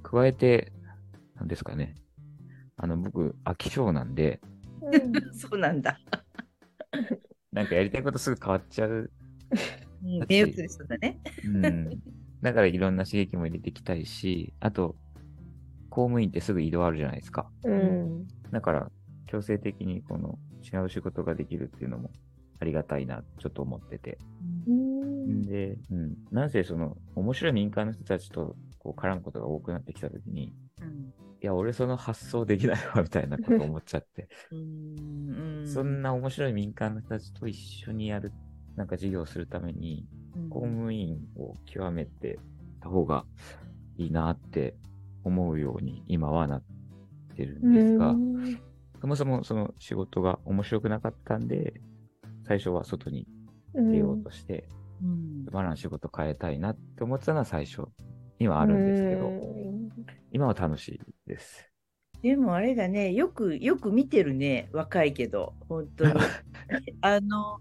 [0.04, 0.72] 加えて、
[1.36, 1.96] なんですかね。
[2.78, 4.52] あの、僕、飽き性なんで、うん
[5.34, 6.00] そうなんだ。
[7.52, 8.92] なんかやりたいことすぐ変わっちゃう。
[8.92, 9.10] うん
[10.28, 11.20] 目移りするんだね。
[11.46, 12.02] うん。
[12.42, 14.96] だからいろんな刺激も入れていきたいし、あと、
[15.90, 17.52] 公務員ってすぐ移動あるじゃないですか。
[17.64, 18.92] うんだから、
[19.28, 22.10] 強制的にこの違う仕事ができるっていうのも
[22.60, 24.18] ありがたいな、ちょっと思ってて。
[24.68, 26.16] うんで、うん。
[26.32, 34.30] なぜその、面白い民間の人たちとこう絡むことが多くなってきたときに、うんいや、俺その発想できないわ、みたいなこと思っちゃって。
[34.52, 38.32] うんそんな面白い民間の人たちと一緒にやる、
[38.76, 40.08] なんか事業をするために、
[40.50, 42.40] 公務員を極めて
[42.80, 43.26] た方が
[43.98, 44.76] いいなって
[45.24, 46.64] 思うように今はなっ
[47.36, 48.16] てるんですが、
[49.02, 51.82] そもそもその仕事が面白くなかったんで、
[52.44, 53.28] 最初は外に
[53.74, 54.68] 出ようとして、
[55.04, 55.46] うん。
[55.46, 57.84] つまらん仕事変えたいなって思ってたのは最初
[58.40, 59.32] にはあるんですけど、
[60.32, 61.72] 今は楽しいです。
[62.22, 66.14] でもあれだね、よく、よく見てるね、若いけど、本当に。
[67.02, 67.60] あの、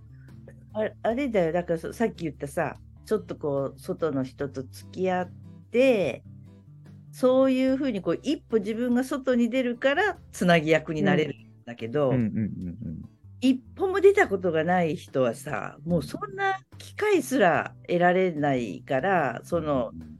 [0.72, 5.32] ああれだよ、だからそさっき言ったさ、ちょっとこう、外の人と付き合っ
[5.70, 6.22] て、
[7.10, 12.12] そういうふうにこう、一歩自分が外に出るから、つなぎ役になれるんだけど、
[13.40, 19.42] 一歩も出たことがない人はさ、もうそんな機会すら得られないから、
[19.92, 20.19] うん。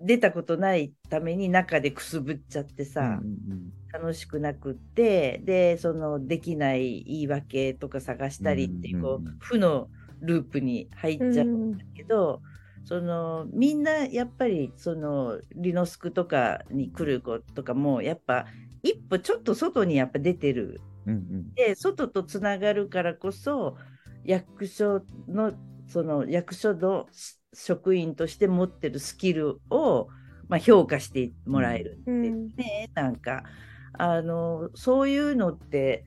[0.00, 9.34] 出たことないために中でくすぶっちゃってさ、うんうん楽しくなくってでそのできない言い訳とか探したりっていうこうんうんうん。
[9.34, 9.88] う負の
[10.20, 12.40] ループに入っちゃうんだけど、
[12.84, 18.46] そのみんなやっぱりそのリノスクとかに来る子とかもやっぱ
[18.82, 20.80] 一歩ちょっと外にやっぱ出てる。
[21.06, 21.54] うんうん。
[21.54, 23.76] で外とつながるからこそ
[24.24, 25.52] 役所の
[25.88, 27.08] その役所の
[27.52, 30.08] 職員として持ってるスキルを、
[30.48, 33.44] まあ、評価してもらえるっていうね、なんか
[33.92, 36.04] あのそういうのって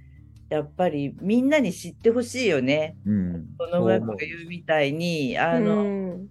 [0.50, 2.96] やっぱりみんなに知ってほしいよね。
[3.06, 3.46] うん。
[3.58, 6.28] この学が言うみたいにあの、うん。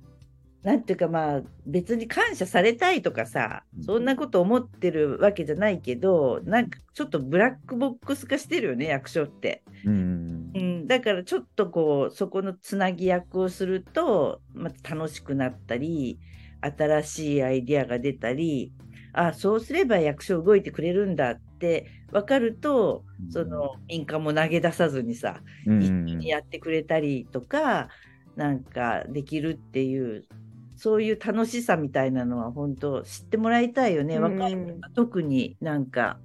[0.63, 3.83] なんていうかまあ別に感謝されたいとかさうん。
[3.83, 9.65] そんなこと思ってるわけじゃないけどなんかちょっとブラックボックス化してるよね役所って。
[9.85, 9.93] うん
[10.55, 16.19] うん、だからちょっとこうそこのつなぎ役をするとまた楽しくなったり
[16.61, 18.73] 新しいアイディアが出たり
[19.13, 25.83] あそうすれば役所動いてくれるんだって分かるとその民間も投げ出さずにさうん。
[25.83, 27.89] 一気にやってくれたりとか
[28.37, 30.25] なんかできるっていう
[30.77, 34.19] そういう楽しさみたいなのは本当知ってもらいたいよね。
[34.19, 36.19] 若い子が特になんか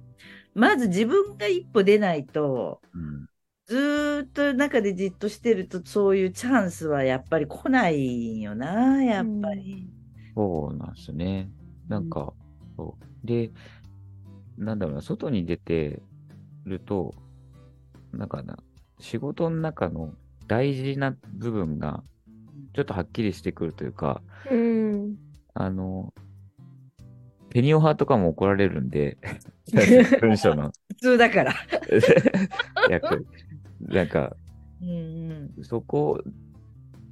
[0.54, 3.27] まず自分が一歩出ないとうん
[3.68, 9.86] ずーっと中でじっとしてるとそういうチャンスはやっぱり来ないよなやっぱり。
[10.34, 11.50] そうなんですね。
[11.86, 12.32] なんか、
[12.76, 13.26] そう。
[13.26, 13.50] で、
[14.56, 16.00] なんだろうな、外に出て
[16.64, 17.14] ると、
[18.12, 18.56] なんかな、
[19.00, 20.14] 仕事の中の
[20.46, 22.02] 大事な部分が、
[22.74, 25.16] ちょっとはっきりしてくるというか、うん。
[25.52, 26.14] あの、
[27.50, 29.18] ペニオ派とかも怒られるんで、
[30.20, 31.54] 文章の 普通だから。
[32.88, 33.26] 役。
[33.88, 34.36] なんか、
[34.80, 36.22] うんそこ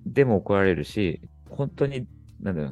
[0.06, 2.06] でも怒られるし、本当に、
[2.40, 2.68] なんだろ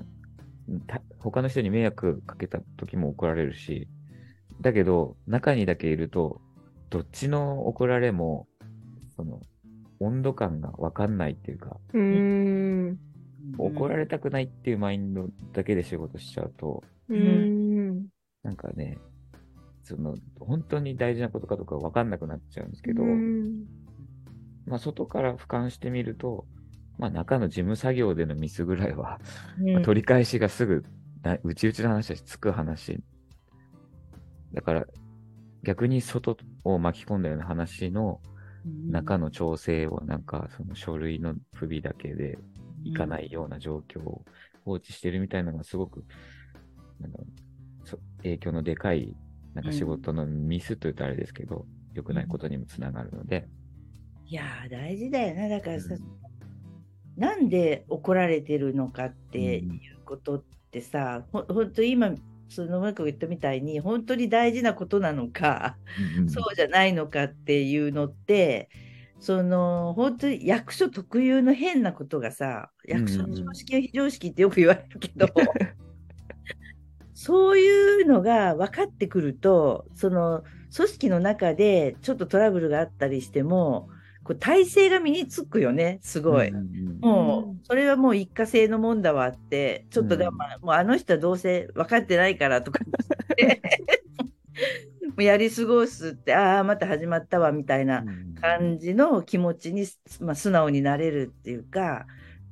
[0.68, 3.88] う、た他の人に迷惑かけた時も怒られるし、
[4.60, 6.40] だけど、中にだけいると、
[6.90, 8.46] どっちの怒られも、
[9.16, 9.40] その、
[9.98, 12.10] 温度感がわかんないっていうか、うん。
[12.10, 12.16] う
[12.92, 12.98] ん。
[13.58, 18.06] 怒られたくないっていうマインドだけで仕事しちゃうと、うん。
[18.44, 18.98] なんかね、
[19.82, 23.83] その、本当に大事なことかとかわかんなくなっちゃうんですけど、うん
[24.66, 26.46] まあ、外から俯瞰してみると、
[26.98, 29.20] まあ、中の事務作業でのミスぐらいは、
[29.72, 30.84] まあ取り返しがすぐ、
[31.22, 33.02] なうちうちの話だし、つく話。
[34.52, 34.86] だから、
[35.62, 38.20] 逆に外を巻き込んだような話の
[38.88, 42.38] 中の調整を、なんか、その書類の不備だけで
[42.84, 44.24] いかないような状況を
[44.64, 46.04] 放置してるみたいなのがすごく、
[47.00, 49.14] なんだろうそ影響のでかい、
[49.54, 53.48] なんか仕事のミスというとあれですけど、良くないことにもつながるので、
[54.26, 57.20] いやー大事だよなだからさ、うん。
[57.20, 62.14] なんで怒られてるのかっていうことってさ、ほほんと今
[62.48, 65.76] そのうまく言ったみたいに本当に大事なことなのか、
[66.28, 68.68] そうじゃないのかっていうのって
[69.20, 75.28] その本当に役所特有の変なことがさ役所の常識は非常識ってよく言われるけど、
[77.14, 80.42] そういうのが分かってくるとその
[80.74, 83.88] 組織の中でちょっとトラブルがあったりしても
[84.24, 86.48] こう体制が身につくよねすごい。
[86.48, 87.00] うんうんうん。
[87.00, 92.80] もうそれはもう一過性のもんだわってちょっと我慢、もうあの人はどうせ分かってないからとか
[93.36, 93.62] 言って
[95.06, 98.04] もうやり過ごすってああまた始まったわみたいな
[98.40, 99.86] 感じの気持ちに、
[100.20, 102.06] まあ、素直になれるっていうか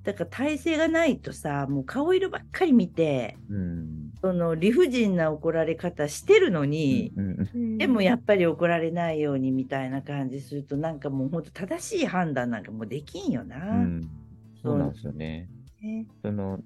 [0.05, 7.13] だから体制がないとさもう顔色ばっかり見てうんその理不尽な怒られ方してるのに、
[7.79, 13.57] でもやっぱり怒られないようにみたいな感じするとなんかもう本当正しい判断なんかもうできんよな。
[13.71, 14.09] うん
[14.63, 15.49] そうなんですよね。
[15.81, 16.61] ねその、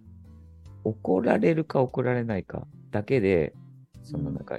[0.84, 3.54] 怒られるか怒られないかだけで、
[4.02, 4.58] そのなんか、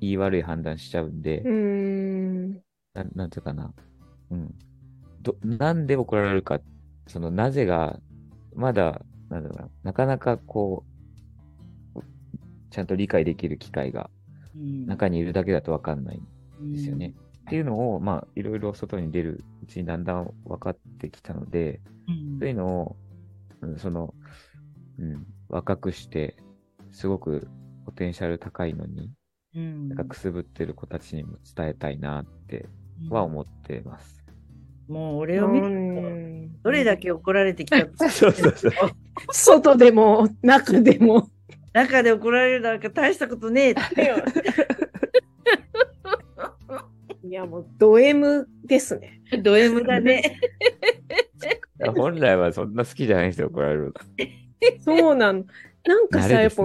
[0.00, 2.52] 言い悪い判断しちゃうんで、うん。
[2.92, 3.72] ななんていうかな。
[4.30, 4.54] うん。
[5.22, 6.60] ど、なんで怒られるか、
[7.06, 8.00] その、なぜが、
[8.54, 10.91] まだ、なんだろうな、なかなかこう、
[12.72, 14.10] ちゃんと理解できる機会が
[14.56, 16.20] うん中にいるだけだとわかんない
[16.60, 17.14] んですよね。。
[17.42, 22.96] っていうのを、まあ、いろいろ外に出るうちにだんだん分かってきたので、うんそういうのを、
[23.62, 24.14] うんその、
[24.98, 26.36] うん、若くして、
[26.92, 27.48] すごく
[27.84, 29.10] ポテンシャル高いのに、
[29.54, 32.66] うんなんかくすぶってる子たちにも伝えたいなって
[33.10, 34.24] は思ってます。
[34.88, 38.72] もう俺を見ると、どれだけ怒られてきたか そうそうそう。
[39.32, 41.30] 外でも、中でも。
[41.72, 44.12] 中で怒られるなんか大したことねえって。
[47.24, 49.22] いや、もう、ド M ですね。
[49.42, 50.38] ド M だね。
[51.96, 53.94] 本来はそんな好きじゃないんですよ、怒られる
[54.80, 55.44] そうなの。
[55.86, 56.64] なんかさ、やっぱ。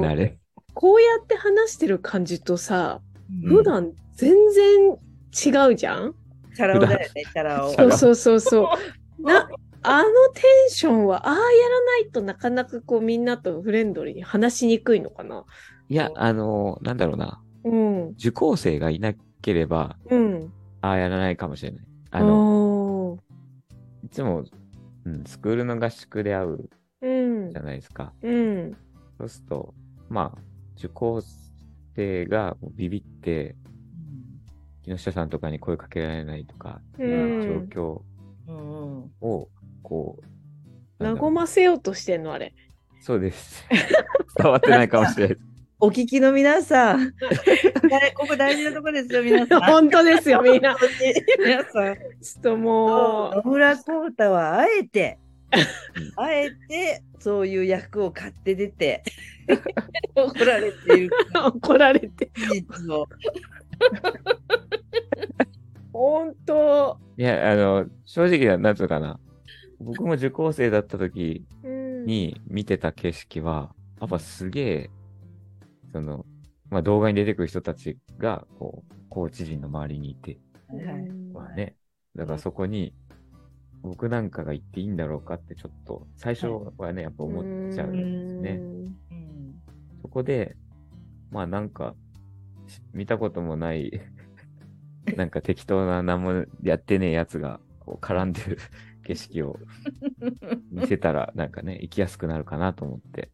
[0.73, 3.01] こうやって話してる感じとさ、
[3.47, 6.13] 普段全然違うじゃん、
[6.55, 7.75] チャラ男だよね、チャラ男。
[7.75, 8.77] チャラそうそうそうそ
[9.19, 9.21] う。
[9.23, 9.49] な、
[9.83, 15.45] あのテンションは、ああやらないとなかなかこうみんなとフレンドリーに話しにくいのかな？
[15.89, 17.41] いや、あの、なんだろうな。
[17.63, 18.07] うん。
[18.11, 20.51] 受講生がいなければ、うん。
[20.81, 21.85] ああやらないかもしれない。
[22.11, 23.19] ああの、の、
[24.03, 24.43] いつも、
[25.05, 26.69] うん、スクールの合宿で会う
[27.01, 27.09] う
[27.47, 27.61] んじゃ。
[27.61, 28.13] ないですか。
[28.21, 28.77] うん。
[29.17, 29.73] そうすると、
[30.09, 30.41] まあ、
[30.77, 31.21] 受講
[31.95, 33.55] 生がビビって、
[34.83, 38.01] 木下さんとかに声かけられないとか、うん状うんうん況
[39.21, 39.49] を、
[39.87, 40.19] こ
[40.99, 42.53] う、和うませようとしてんの、あれ。
[42.99, 43.65] そうです。
[44.37, 45.37] 伝わってないかもしれない。
[45.79, 47.11] お聞きの皆さん、
[48.15, 49.61] ここ大事なとこですよ、皆さん。
[49.71, 50.75] 本当ですよ、みんな。
[50.75, 50.79] ち
[51.39, 51.99] 皆さん、ょ
[52.39, 55.19] っとも野村浩太はあえて、
[56.17, 59.03] あえて、そういう役を買って出て、
[60.15, 62.29] 怒られているう、怒られて。
[65.93, 66.97] 本当。
[67.17, 69.19] いや、あの、正直な、なんつうかな。
[69.79, 72.05] 僕も受講生だった時うん。
[72.05, 74.89] に見てた景色は、やっぱすげえ、
[75.91, 76.25] その、
[76.69, 80.37] まあ動画に出てくる人たちが、こう、コーチ陣の周りにいて、
[80.69, 81.75] はいまあね。
[82.15, 82.93] だからそこに、
[83.81, 88.59] 僕なんかが行っていいんだろうかってちょっと、最初はね、やっぱ思っちゃうんですね。
[88.61, 88.77] うん
[90.01, 90.55] そこで、
[91.31, 91.95] まあなんか、
[92.93, 93.91] 見たこともない、
[95.15, 98.57] なんか適当な何もやってねえやつがこう絡んでる
[99.07, 99.59] 景色を
[100.71, 103.29] 見せたら、なんかね、行きやすくなるかなと思って。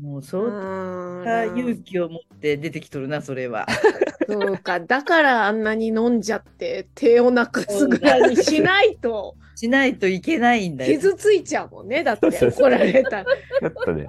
[0.00, 3.66] もうそういった勇気を持って出てきとるな、それは。
[4.28, 10.92] そうか、だからあんなに飲んじゃって手をなくすぐらいにしないとしないといけないんだよ。
[10.92, 12.04] 傷ついちゃうもんね。
[12.04, 13.24] だって怒られたら。
[13.24, 14.06] ちょっとね、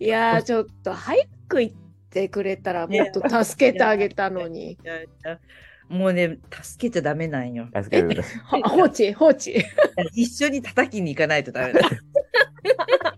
[0.00, 1.72] いやー、ちょっと早く言っ
[2.10, 4.76] てくれたらもっと助けてあげたのに。
[5.88, 7.68] もうね、助けちゃダメなんよ。
[7.74, 8.62] 助けてください。
[8.62, 9.54] は放置、放置。
[10.14, 11.80] 一緒に叩きに行かないとダメだ。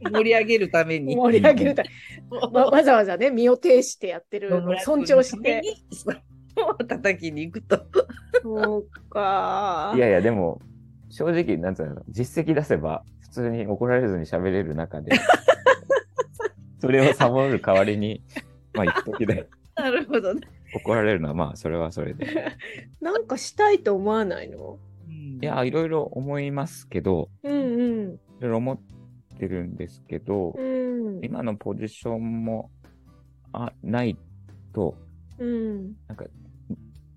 [0.11, 1.17] 盛り上げるために。
[1.17, 1.89] 盛り上げるため
[2.31, 5.63] わわざわざね、身を挺してやってるのを尊重して。。
[6.89, 7.87] 叩きに行くと。
[8.43, 9.99] そうかい。
[9.99, 10.61] やいや、でも、
[11.11, 15.13] 正直、なんつうの、実績出せば、普通に怒られずに喋れる中で、
[16.81, 18.23] それをサボる代わりに、
[18.73, 20.41] まあ、一時でなるほどね。
[20.77, 22.27] 怒られるのは、まあ、それはそれで。
[23.01, 24.79] なんかしたいと思わないの？
[25.41, 27.57] いや、いろいろ思いますけど、うんう
[28.09, 28.15] ん。
[28.15, 28.79] いろいろ思っ
[29.39, 31.25] てるんですけど、うん。
[31.25, 32.71] 今のポジションも
[33.53, 34.17] あない
[34.73, 34.97] と、
[35.39, 35.95] うん。
[36.09, 36.25] なんか、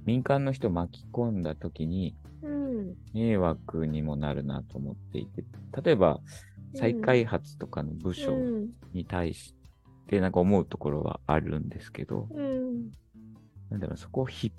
[0.06, 2.96] 民間の人巻き込んだときにうん。
[3.14, 5.44] 迷惑にもなるなと思っていて、
[5.84, 6.20] 例えば
[6.76, 8.70] 再開発とかの部署うん。
[8.94, 9.56] に対し
[10.08, 12.92] てなんか思うところはあるんですけど、うん。
[13.70, 14.54] なんだろう、そこを引っ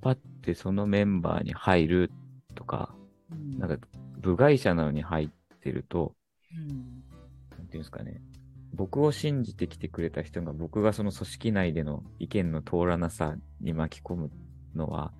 [0.00, 2.10] 張ってそのメンバーに入る
[2.54, 2.94] とか、
[3.30, 3.58] うん。
[3.58, 3.76] なんか
[4.20, 5.28] 部外者なのに入っ
[5.60, 6.14] てると、
[6.56, 6.68] うん。
[6.68, 8.20] なんていうんですかね、
[8.74, 14.30] 僕を信じてきてくれた人が僕がその組織内での意見の通らなさに巻き込む
[14.74, 15.12] のは、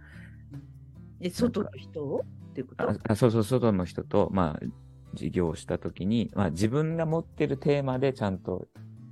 [1.21, 2.25] え、外の人を？
[2.51, 2.91] っていうこと？
[2.91, 4.67] ああそうそう、外の人と、まあ、
[5.15, 8.67] 事業をしたときに、まあ自分が持ってるテーマでちゃんと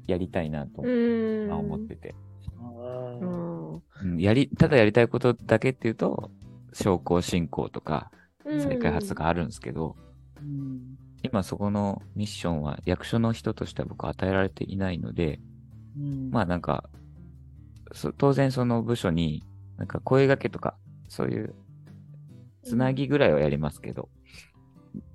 [0.07, 0.87] やりたいなと、う
[1.47, 1.49] ん。
[1.49, 2.15] まあ思ってて。
[4.03, 6.31] うんやり、ただやりたいことだけっていうと、
[6.73, 8.11] 商工振興とか
[8.45, 8.61] うん。
[8.61, 9.97] 再開発とかあるんですけど、
[10.41, 10.97] うん。
[11.23, 15.41] 今そこのミッションは役所の人としては僕は与えられていないので、
[15.99, 16.31] うん。
[16.31, 16.89] まあなんか、
[17.93, 19.45] そ当然その部署に、
[19.77, 20.77] なんか声掛けとか、
[21.09, 21.55] そういう、
[22.63, 24.09] つなぎぐらいはやりますけど、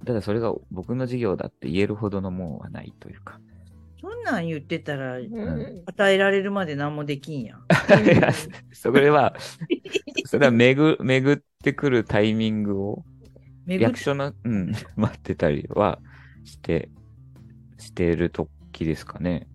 [0.05, 3.39] ただそれが僕の事業だって言えるほどのもんはないというか。
[4.05, 7.59] そんなん言ってたら、うん与えられるまで何もできんやん。
[8.05, 8.31] い や
[8.71, 9.35] それは、
[10.25, 13.03] それは巡巡ってくるタイミングを
[13.65, 15.99] 役所の、うん、待ってたりは
[16.43, 16.89] して、
[17.79, 19.47] してる時ですかね。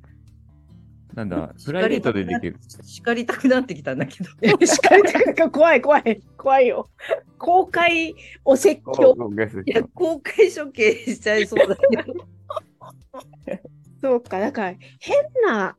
[1.15, 2.57] なんだ、プライベートでできる？
[2.83, 4.31] 叱りたくなってきたんだけど。
[4.67, 6.91] しかりなんか怖い怖い怖いよ。
[7.39, 9.17] 公開お説教。
[9.65, 12.27] いや、公開処刑しちゃいそうだけど。
[14.03, 15.77] そうか、だから変な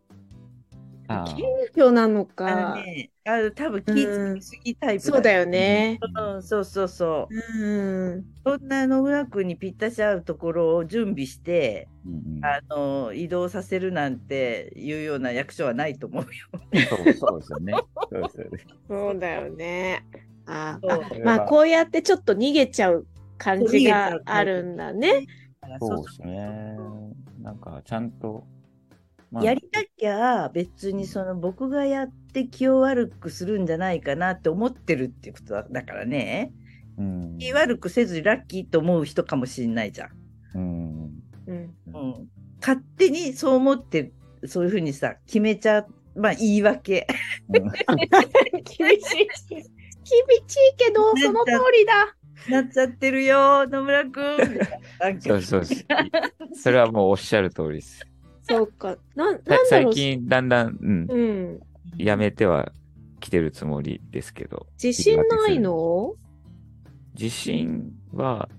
[1.25, 2.75] 謙虚なのあのか。
[2.75, 5.41] ね、あの多分気づきすぎタイプそうだよ。
[5.41, 5.99] よね。
[6.15, 7.63] うんそうそうそう。
[7.63, 8.25] うん。
[8.45, 16.29] そんな野村君にぴったし合うところを準備して、うんうんあの移動させるなんていうような役所はないと思うよ。
[16.89, 17.73] そうそうですよね。
[18.11, 18.63] そうですよね。
[18.87, 20.05] そうだよね。
[20.47, 20.79] あ
[21.23, 23.05] まあこうやってちょっと逃げちゃう
[23.37, 25.27] 感じがあるんだね。
[25.79, 26.77] そうですね。
[27.41, 28.45] なんか、ちゃんと、
[29.31, 36.51] まあやりたきゃ別にその僕がやって気を悪くするんじゃないかなって思ってるっていうことだだからね
[36.97, 40.09] うん気悪くせずにラッキーと思う人かもしれないじゃん。
[40.55, 41.23] うん。
[41.47, 41.75] うん。
[41.93, 42.27] うん、
[42.59, 44.11] 勝手にそう思って
[44.45, 47.07] そういうふうにさ決めちゃうまあ言い訳。
[47.47, 47.63] 厳
[48.99, 49.27] しい。
[49.49, 49.61] 厳
[50.47, 52.15] しいけど、 その通りだ。
[52.49, 54.37] なっちゃってるよ野村君。
[54.99, 55.85] なんかそうそうです。
[56.53, 58.05] それはもうおっしゃる通りです。
[58.43, 58.97] そうか。
[59.15, 59.67] な、なんさだろう。
[59.67, 61.59] 最近、だんだん、うん、うん。
[61.97, 62.71] やめては
[63.19, 66.15] 来てるつもりですけど、自信ないの？
[67.13, 68.49] 自信は、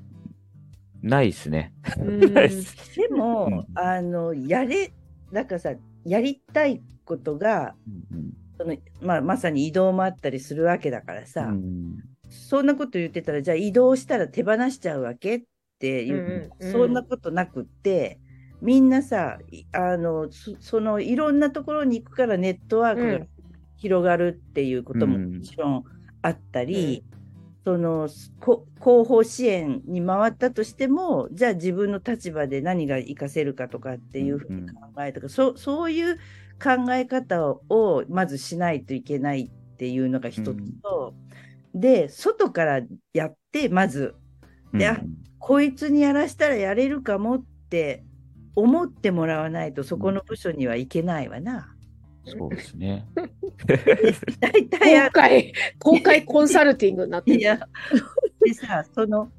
[1.03, 1.75] ないですね。
[1.99, 4.93] でも、うんあのやれ
[5.33, 5.75] なんかさ
[6.05, 7.75] やりたいことが
[8.13, 11.97] うんその、まあ、まさに移動もあったりするわけだからさ、うん
[12.33, 15.37] そんなこと言ってたらじゃあ移動したら手放しちゃうわけ？
[15.37, 15.43] っ
[15.79, 16.73] ていう、うんうんうん。
[16.73, 18.19] そんなことなくって
[18.61, 23.29] みんなさいあのそそのいろんなところに行くからネットワークがうん。
[23.77, 25.39] 広がるっていうこともうん。
[25.39, 25.85] もちろん
[26.23, 27.05] あったり、
[27.65, 28.09] その
[28.39, 36.17] こ後方支援に回ったとしてもじゃあ自分の立場で何が活かせるかとかっていうふうに考えとか、そそういう
[36.63, 41.15] 考え方をまずしないといけないっていうのが一つと、
[41.75, 42.81] で外から
[43.13, 44.15] やってまず
[44.73, 45.01] であ
[45.39, 48.05] こいつにやらしたらやれるかもって
[48.55, 51.75] 思ってもらわないとそこの部署には行けないわな。
[52.25, 53.05] そうですね。
[54.39, 57.41] 大体あ公開、公開コンサルティングになってる。
[57.41, 57.59] いや、
[58.41, 59.33] でさ、その、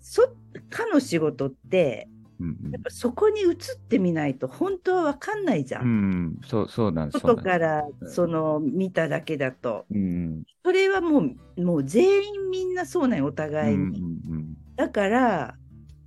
[0.00, 0.22] そ、
[0.68, 2.08] かの仕事って、
[2.40, 3.56] うんやっぱそこに移っ
[3.88, 5.80] てみないと本当はわかんないじゃ。
[5.80, 7.20] うんん、うん、そう、そうなんです。
[7.20, 9.86] 外からうんその見ただけだと。
[9.90, 11.20] うん、それはも
[11.56, 14.06] う、もう全員みんなそうなんよ、おうん、互いに。
[14.28, 15.58] うん、だから、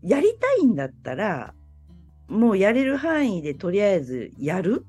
[0.02, 1.54] やりたいんだったら、
[2.28, 4.86] もうやれる範囲でとりあえずやる、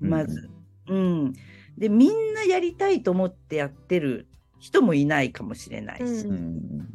[0.00, 0.50] うんまず。
[0.88, 1.32] うん。
[1.78, 4.28] で、みんなやりたいと思ってやってる
[4.58, 6.26] 人もいないかもしれないし。
[6.28, 6.88] うんうん、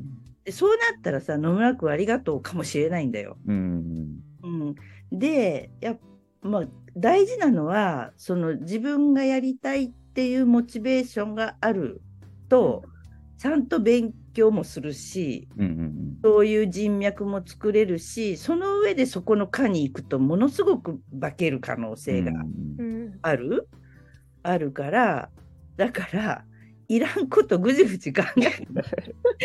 [0.50, 3.38] でそうなったらさ、野村君ありがとうかもしれないんだよ。
[3.46, 4.76] うん、うん、
[5.12, 6.00] でやっ
[6.42, 6.64] まあ、
[6.96, 12.02] 大事なのはその自分がやりたいっていうモチベーションがある
[12.48, 12.84] と、
[13.38, 23.70] ちゃんと勉強もするしうん、うん、そういう人脈も作れるしその上でそこの科に行くとものすごく化ける可能性がうんある、
[24.42, 25.30] あるから
[25.78, 26.46] だから
[26.88, 28.68] いらんことぐじぐじ考えない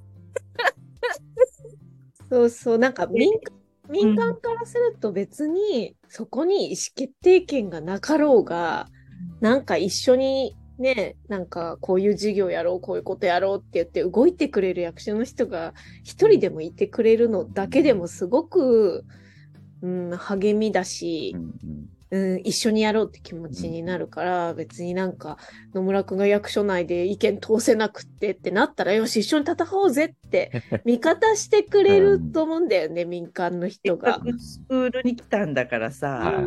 [2.30, 8.88] そうそう、なんか民間民間からすると別にそこに意思決定権がなかろうが、
[9.40, 19.04] なんか一緒にね、なんかこういう事業やろう、こういうことやろうって言って動いてくれる役所の人が一人でもいてくれるのだけでもすごく、
[19.82, 25.36] うん、励みだしう、ん、うん、一緒にやろうって気持ちになるから、別になんか
[25.74, 30.50] 野村くんが役所内で意見通せなくってってなったら、よし、一緒に戦おうぜって
[30.84, 34.20] 味方してくれると思うんだよね、民間の人が。
[34.38, 36.42] スクールに来たんだからさ、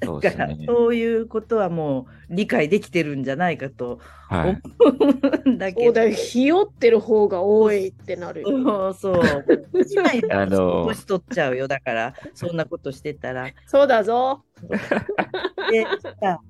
[0.00, 0.48] だから。
[0.66, 4.62] そういうことはもう理解できてるんじゃないかとはい。
[4.80, 5.12] 思
[5.44, 5.84] うんだけど。
[5.84, 8.92] そうだよ、ひよってる方が多いってなるよ。
[8.94, 9.22] そうそう。
[9.80, 11.68] 一枚あの年取っちゃうよ。
[11.68, 13.50] だから、そんなことしてたら。
[13.66, 14.45] そうだぞ。
[15.70, 15.86] で
[16.20, 16.40] さ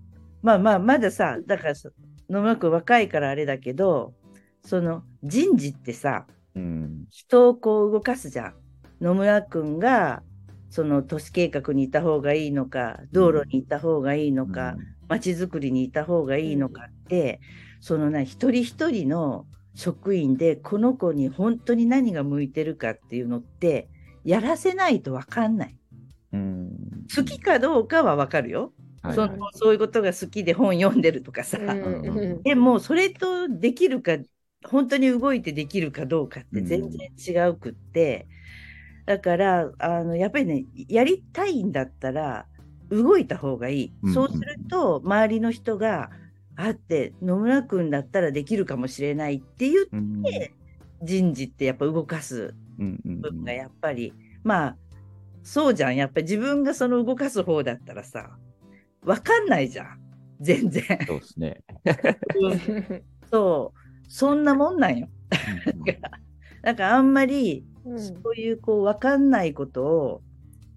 [0.42, 1.90] まあまあ、まださ、だからさ
[2.28, 4.14] 野村君若いからあれだけど、
[4.62, 8.54] その人事ってさ、うん、人をこう動かすじゃん。
[9.00, 10.22] 野村君が、
[10.70, 14.76] その都市計画にいた方がいいのか、道路にいた方がいいのか、
[15.08, 17.40] 街づくりにいた方がいいのかって、
[17.80, 23.88] そのな一人一人の職員でこの子に本当に何が向いてるかっていうのって
[24.24, 25.78] やらせないと分かんない。
[26.32, 28.72] うん、好きかどうかは分かるよ。
[29.02, 31.58] はいそのそういうことが好きで本読んでるとかさ。
[31.58, 34.18] うんうんでもそれとできるか
[34.64, 38.26] 本当に動いてできるかどうかって全然違うくって、
[39.04, 42.46] だからあのやっぱりねやりたいんだったら
[42.90, 46.10] 動いた方がいい、うんそうすると周りの人が
[46.56, 50.54] あって野村君だったらできるかもしれないって言っうん、て
[51.02, 54.76] 人事ってやっぱ動かすうん、うん、部分がやっぱり、まあ
[55.46, 58.36] そうじゃんやっぱり自分がその動かす方だったらさ
[59.02, 60.00] 分かんないじゃん
[60.40, 60.84] 全然。
[61.06, 61.62] そうですね。
[63.30, 63.78] そう
[64.08, 65.08] そんなもんなんよ。
[65.72, 65.84] うん
[66.62, 70.22] だからあんまりうんそういうこう分かんないことを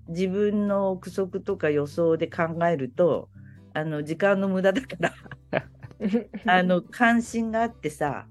[0.07, 3.29] 自分の憶測とか予想で考えると
[3.73, 5.13] あの時間の無駄だから
[6.45, 8.27] あの関心があってさ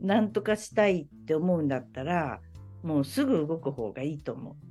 [0.00, 2.40] なんとかしたいって思うんだったら
[2.82, 4.67] もうすぐ動く方がいいと思う。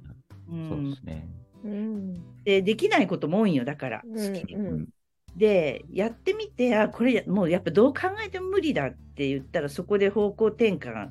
[0.49, 1.27] うそうでん、すね。
[1.63, 4.01] うんでできないことも多いんよだから。
[4.03, 4.87] うん好きでうん
[5.35, 11.09] でやってみてあこれやもうやっぱどう考えても無理だって言ったらそこで方向転換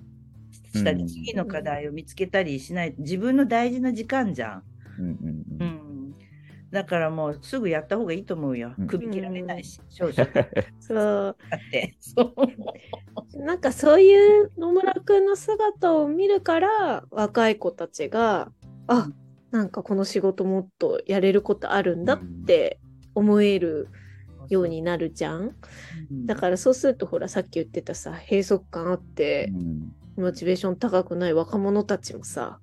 [0.75, 4.63] したり、うん次の課題を見つけたりしない自分の大事な時間じゃん。
[4.99, 5.67] うん、うん、ううん。
[5.67, 6.15] ん、
[6.71, 8.75] だからもうすぐやった方がいいと思うよ。
[8.79, 10.49] うん首切られないし、少々だ
[10.81, 11.39] そう。
[11.57, 11.97] って。
[12.01, 12.35] そ
[13.35, 14.15] うなんかそうい
[14.45, 18.53] う野村くんの姿を見るから若い子たちが
[18.87, 19.11] あ
[19.51, 22.81] なんかこの仕事もっとやれることあるんだって
[23.15, 23.89] 思える
[24.49, 25.57] ようになるじゃん。
[26.27, 29.93] だからそうするとほらさっき言ってたさ閉塞感あってうん。
[30.17, 32.59] モチベーション高くない若者たちもさ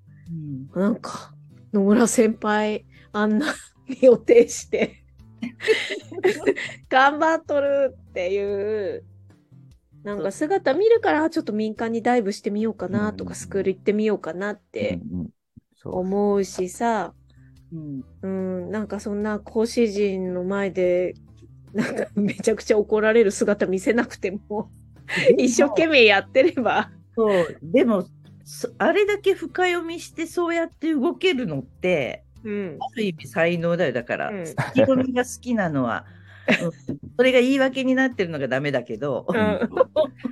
[0.75, 0.81] うん。
[0.81, 1.33] なんか
[1.73, 3.53] 野村先輩あんな
[4.01, 5.03] 身を挺して
[6.89, 9.03] 頑張っとるっていう
[10.03, 13.35] なんか姿見るからちょっと民間にダイブしてみようかなとかうん。
[13.35, 14.99] スクール行ってみようかなって
[15.85, 17.13] 思うしさ、
[17.71, 18.03] うん。
[18.21, 18.27] う
[18.67, 21.15] ん、なんかそんな講師陣の前で
[21.73, 24.69] なんかめちゃくちゃ怒られる姿見せなくても
[25.37, 26.91] 一生懸命やってれば。
[27.15, 27.57] そう。
[27.61, 28.05] でも
[28.43, 32.77] そあれだけ深読みしてそうやって動けるのってうん。
[32.79, 34.41] ある意味才能だよだから、うん。
[34.43, 36.05] 意気込みが好きなのは、
[36.47, 36.71] うん。
[37.17, 39.69] それが言い訳になってるのがダメだけど、うん。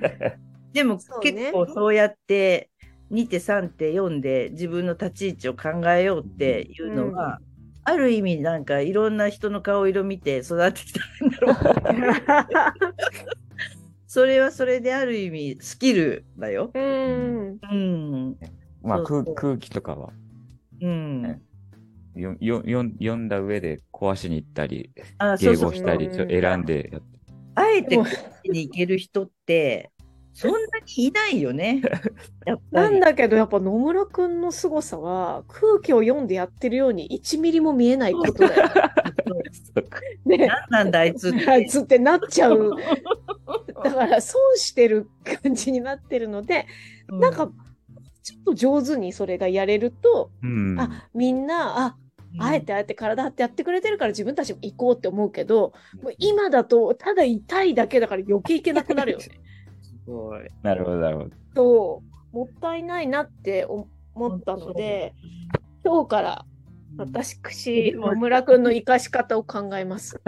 [0.72, 2.70] でも結構そうやって
[3.12, 7.40] 2手3手読んで自分の立ち位置を考えようっていうのは、
[7.84, 11.56] ある意味なんかいろんな人の顔色見て育ってきたんだろう。
[14.06, 16.70] それはそれである意味スキルだよ。
[16.74, 17.58] うん。
[17.62, 18.36] うん。
[18.82, 20.10] まあ空空気とかは
[20.80, 21.22] うん。
[21.22, 21.40] ね
[22.14, 27.12] よよよ読んだ上で壊しに行ったり、迎合したり、選んでやって。
[27.54, 29.90] あえてもうこっちに行ける人って
[30.34, 30.58] そんな
[30.96, 31.82] にいないよね。
[32.72, 38.70] なんだけどやっぱ野村くんの凄さは空気を読んでやってるように1ミリも見えないことだよ。
[40.24, 40.46] ね。
[40.46, 41.46] 何なんだあいつって。
[41.50, 42.70] あいつってなっちゃう。
[43.84, 45.08] だから損してる
[45.42, 46.66] 感じになってるので、
[47.08, 47.50] うなんか、
[48.22, 50.80] ちょっと上手にそれがやれると、うん。
[50.80, 51.96] あ、みんな、あ、
[52.38, 55.72] あえてあえて体張ってやってくれてるから自分たちも行こうって思うけど、
[56.02, 59.26] もう今だとただ痛いだけだから余計行けなくなるよね。
[60.12, 60.46] すごい。
[60.62, 61.30] なるほど、なるほど。
[61.54, 62.02] そ
[62.32, 63.88] う、もったいないなって思
[64.28, 65.14] ったので、
[65.84, 66.44] 今日から
[66.98, 70.20] 私、野村くんの生かし方を考えます。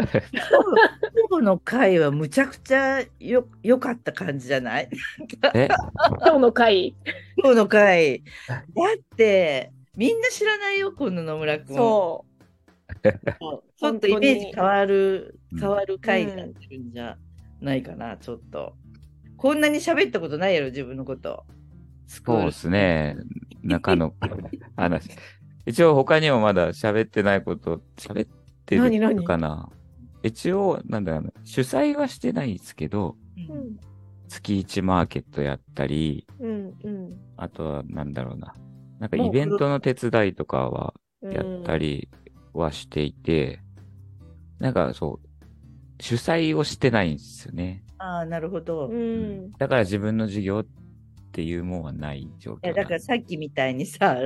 [1.28, 4.88] 今日の回はむちゃくちゃよ良かった感じじゃない？
[5.54, 5.68] え？
[6.24, 6.94] 今日の回。
[7.36, 8.22] 今日の回。
[8.48, 11.76] だって、みんな知らないよ、この野村君。
[11.76, 12.24] そ
[13.76, 17.18] ちょっとイメージ変わるう、ん変わる回になってるんじゃ
[17.60, 18.74] ないかな、ちょっと。
[19.44, 21.44] こんなに喋ったことないやろ、自分のこと。
[22.06, 23.14] そうですね。
[23.62, 24.14] 中の
[24.74, 25.10] 話。
[25.66, 28.28] 一応他にもまだ喋ってないこと、喋っ
[28.64, 29.68] てるかな。
[30.22, 33.52] 一応、なんだろうな、主催はしてないですけど、う。
[33.52, 33.76] うん、
[34.28, 38.54] 月1マーケットやったり、うん、うんあとはなんだろうな。
[38.98, 41.32] なんかイベントの手伝いとかはうん。
[41.34, 42.08] やったり
[42.54, 43.60] はしていて、
[44.58, 47.84] なんかそう、主催をしてないんですよね。
[48.04, 48.88] ああ、なるほど。
[48.88, 49.52] ういん。
[49.52, 50.66] だから自分の授業っ
[51.32, 54.18] ていうもんはない状況や、なんだからさっきみたいにさ、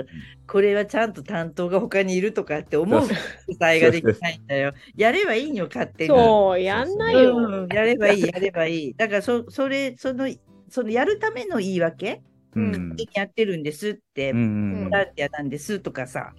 [0.49, 3.13] これはちゃんと担当が他にいるとかって思う主
[3.61, 4.73] 催ができないんだよ。
[4.97, 6.09] やればいいよ、勝手に。
[6.09, 7.37] そう、やんないよ。
[7.37, 8.95] うん、やればいい、やればいい。
[8.95, 10.29] だからそ、それ、その、
[10.69, 12.21] そのやるための言い訳、
[12.57, 12.97] うん。
[13.15, 16.33] やってるんですって、うんボランティアなんですとかさ、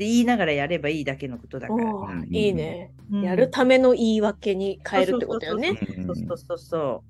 [0.00, 1.84] って言いながらやればいいだけのことだから。
[1.84, 2.90] うんいいね。
[3.12, 5.78] うんやるための言い訳に変えるってことよね。
[6.06, 7.04] そうそうそうそ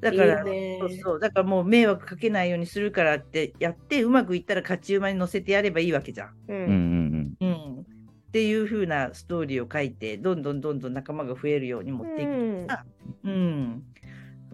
[0.00, 0.04] う。
[0.04, 1.20] だから、いいねそうそう。
[1.20, 6.28] だからもう迷惑かけないようにするからってやって、うまくいったら勝ち馬に乗せてやればいいわけじゃん。
[6.48, 7.36] ううんうんん。
[7.40, 7.80] うん。
[7.80, 7.84] っ
[8.32, 12.30] ていう風なストーリーを書いて、どんどんどんどん仲間が増えるように持っていく。
[12.30, 12.66] うん
[13.22, 13.82] うん。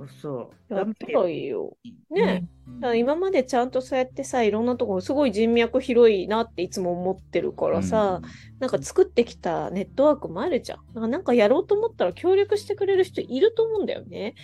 [0.00, 0.74] そうそう。
[0.74, 1.76] やったらいいよ。
[2.10, 8.20] ねうんだから今までちゃんとそうやってさ、いろんなところ、すごい人脈広いなっていつも思ってるからさ、
[8.58, 11.10] なんか作ってきたネットワークもあるじゃん。
[11.10, 14.34] なんかやろうと思ったら協力してくれる人いると思うんだよね。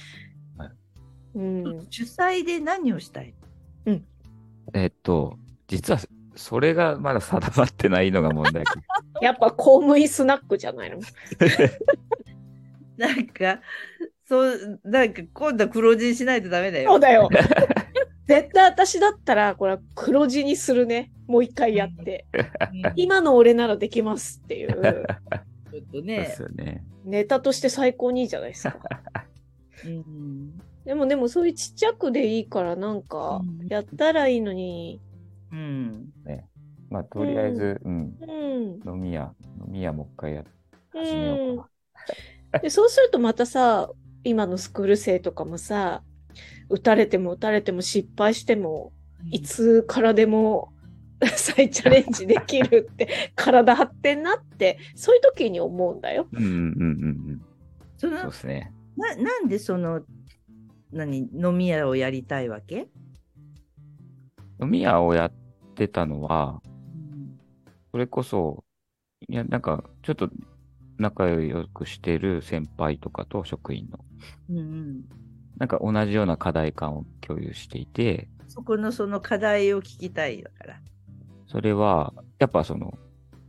[0.58, 0.70] はい
[1.36, 1.86] うん。
[1.90, 3.34] 主催で何をしたい
[4.74, 5.38] えっと、
[5.68, 6.00] 実は
[6.34, 8.64] それがまだ定まってないのが問題。
[9.22, 10.98] やっぱ公務員スナックじゃないの？
[12.96, 13.60] なんか、
[14.26, 16.90] そう、なんか今度は黒字にしないとダメだよ。
[16.90, 17.28] そうだよ。
[18.26, 21.12] 絶対私だったら、これは黒字にするね。
[21.26, 22.26] もう一回やって。
[22.32, 24.72] うん今の俺ならできますっていう。
[25.70, 26.42] ちょっとそうでねす。
[26.42, 26.84] よね。
[27.04, 28.78] ネタとして最高にいいじゃないですか。
[29.86, 35.00] うんでもでもそういうちっちゃくでいいからなんかうんやったらいいのに。
[35.52, 36.12] うん。
[36.90, 38.88] まあ、とりあえず、うん、うん。
[38.88, 39.32] 飲み屋、
[39.66, 40.44] 飲み屋もう一回や
[40.92, 41.70] 始めようか
[42.54, 42.60] な。
[42.60, 43.90] でそうするとまたさ、
[44.28, 46.02] 今のスクール生とかもさ、
[46.68, 48.92] 打たれても打たれても失敗しても、
[49.30, 50.72] いつからでも
[51.36, 56.26] 再チャレンジできるって、 体張ってんなって、そういう時に思うんだよ。
[56.32, 56.86] うんうんうんう
[57.32, 57.42] ん。
[57.96, 58.72] そうですね。
[58.96, 60.02] ななんでその
[60.92, 62.88] 何飲み屋をやりたいわけ、
[64.60, 65.32] 飲み屋をやっ
[65.74, 66.60] てたのは、
[67.92, 68.64] それこそ、
[69.28, 70.30] いや、なんか、ちょっと
[70.98, 73.98] 仲良くしてる先輩とかと職員の、
[74.50, 75.04] うんうん、
[75.58, 80.80] なんか同じような課題感を共有していて、そこのその課題を聞きたいだから。
[81.46, 82.98] それは、やっぱその、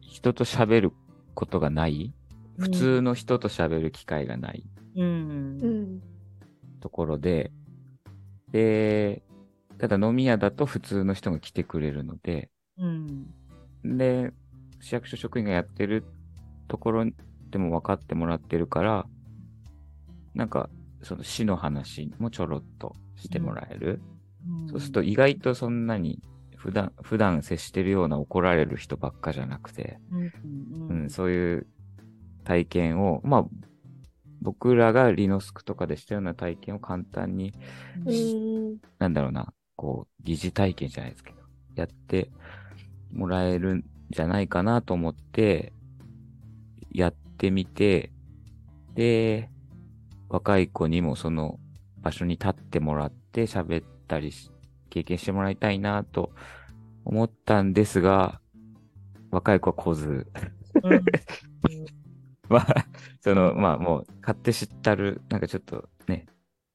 [0.02, 0.92] 人と喋る
[1.34, 2.14] ことがない、
[2.58, 4.64] 普通の人と喋る機会がない
[4.96, 5.06] うん。
[5.06, 6.02] うん。
[6.80, 7.52] ところで、
[8.52, 9.24] で、
[9.78, 13.28] ただ飲み屋だと普通の人が来てくれるので、うん。
[13.84, 14.32] で、
[14.80, 16.04] 市役所職員がやってる
[16.68, 17.06] ところ
[17.50, 19.06] でも分かってもらってるから、
[20.38, 20.70] なんか、
[21.02, 24.00] その市の話もちょろっとしてもらえる。
[24.70, 26.20] そうすると意外とそんなに
[26.56, 30.32] 普段、普段接してるような怒られる人ばっかじゃなくて、うん、う
[30.90, 31.68] うんん、そういう
[32.44, 33.46] 体験を、まあ、
[34.42, 37.54] 僕らがリノスクとかでしたような体験を簡単に、
[38.06, 38.78] うん。
[39.00, 41.38] なんだろうな、こう、疑似体験じゃないですけど、
[41.76, 42.30] やって
[43.12, 45.74] もらえるんじゃないかなと思って、
[46.92, 48.12] やってみて、
[48.94, 49.50] で、
[50.30, 51.60] 若い子にもその
[52.02, 54.52] 場所に立ってもらって喋ったりし、
[54.90, 56.32] 経験してもらいたいなと
[57.06, 58.42] 思ったんですが、
[59.32, 60.28] 若い子は来ず、
[60.84, 61.04] うん。
[62.50, 62.88] まあ、
[63.22, 66.26] その、まあもう、買って知ったる、なんかちょっとね、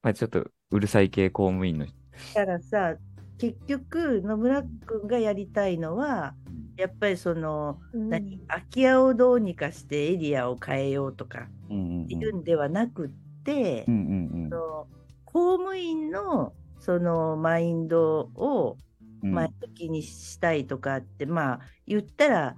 [0.03, 1.86] まあちょっとうるさい系公務員の。
[1.86, 1.94] 人。
[2.34, 2.96] だからさ
[3.38, 6.34] 結局野村君がやりたいのは
[6.76, 8.09] やっぱりその、うん。
[8.09, 14.86] 何空き家をどうにかしてエリアを変えようとかうんいうんではなくって、うんうんその
[15.24, 18.76] 公務員のそのマインドを
[19.24, 19.34] うん。
[19.34, 22.57] 前向きにしたいとかって、まあ言ったら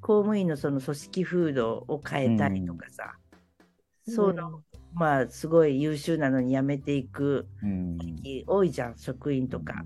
[0.00, 3.12] 公務員のその組織風土を変えたいとかさ、
[4.06, 4.62] その
[4.94, 7.98] まあすごい優秀なのに辞めていくうん
[8.46, 9.84] 多いじゃん職員とか。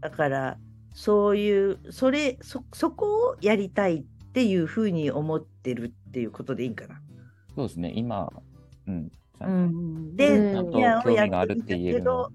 [0.00, 0.58] だから
[0.94, 7.00] そういうそれそそこをやりたいっていうふうに思ってるっていうことでいいかな。
[7.54, 8.32] そうですね、今、
[8.86, 9.12] うん。
[9.40, 12.30] うんで、うんちゃんといやを興やって言えるのは。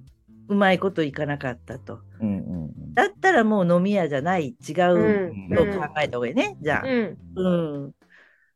[0.49, 1.99] うまいこといかなかったと。
[2.19, 2.93] うんうんうん。
[2.93, 7.17] だったらもう飲み屋じゃない違ううんのを考えた方がいいね、じゃあ、うん。
[7.35, 7.49] う
[7.87, 7.91] ん。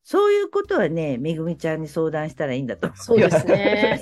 [0.04, 4.02] そういうことはね、めぐみちゃんに相談したらいいんだと思そうですね。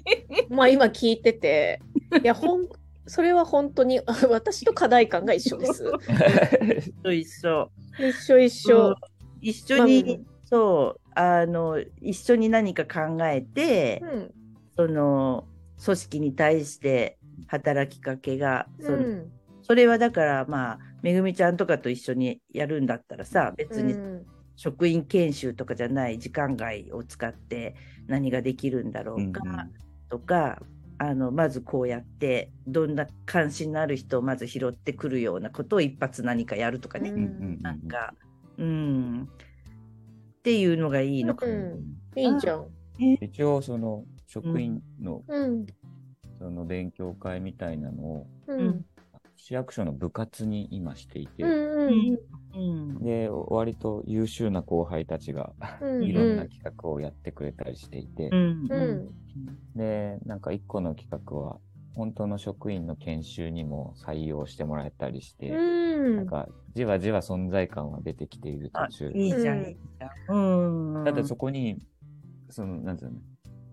[0.48, 1.80] まあ今聞いてて、
[2.22, 2.68] いや、ほん、
[3.06, 5.84] それは本当に 私と課題感が一緒です。
[7.04, 7.70] 一緒一緒。
[7.98, 8.94] 一緒一緒。
[9.40, 14.34] 一緒に、まあそう、あの、一緒に何か考えて、うん。
[14.76, 15.44] その
[15.84, 17.18] 組織に対して
[17.48, 19.32] 働きかけが、そのうん。
[19.62, 24.26] それはだからまあめぐみちゃんとかと一緒にやるんだったらさ別にうん。
[24.56, 27.76] 職員研修とかじゃない時間外を使って
[28.08, 29.42] 何ができるんだろうんうか
[30.08, 30.58] とか、
[30.98, 37.58] あのまずこうやってどんな関心のある人をまず拾ってくるようなことを一発何かやるとかね、うん。
[37.60, 38.14] なんか
[38.56, 39.28] うん
[40.48, 41.52] っていうのがいいのかも。
[41.52, 42.66] うんいいじゃん。
[43.20, 45.66] 一応、その、職員の、うん。
[46.38, 48.84] その勉強会みたいなのを、うん。
[49.36, 51.50] 市役所の部活に今していて、うん。
[51.50, 52.18] うん。
[52.54, 59.04] うんで、割と優秀な後輩たちが、うんいろんな企画をやってくれたりしていて、うんう
[59.76, 59.78] ん。
[59.78, 61.58] で、なんか一個の企画は、
[61.98, 66.16] 本当の職員の研修にも採用してもらえたりして、うん。
[66.18, 69.10] なんか、じわじわ存在感は出てきている途あ中。
[69.12, 70.98] いいじゃん、うんいいじゃん。
[70.98, 71.04] うん。
[71.04, 71.82] ただそこに、
[72.50, 73.18] その、なんていうの、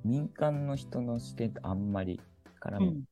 [0.04, 2.20] 民間の人の視点ってあんまり
[2.60, 3.04] 絡むうん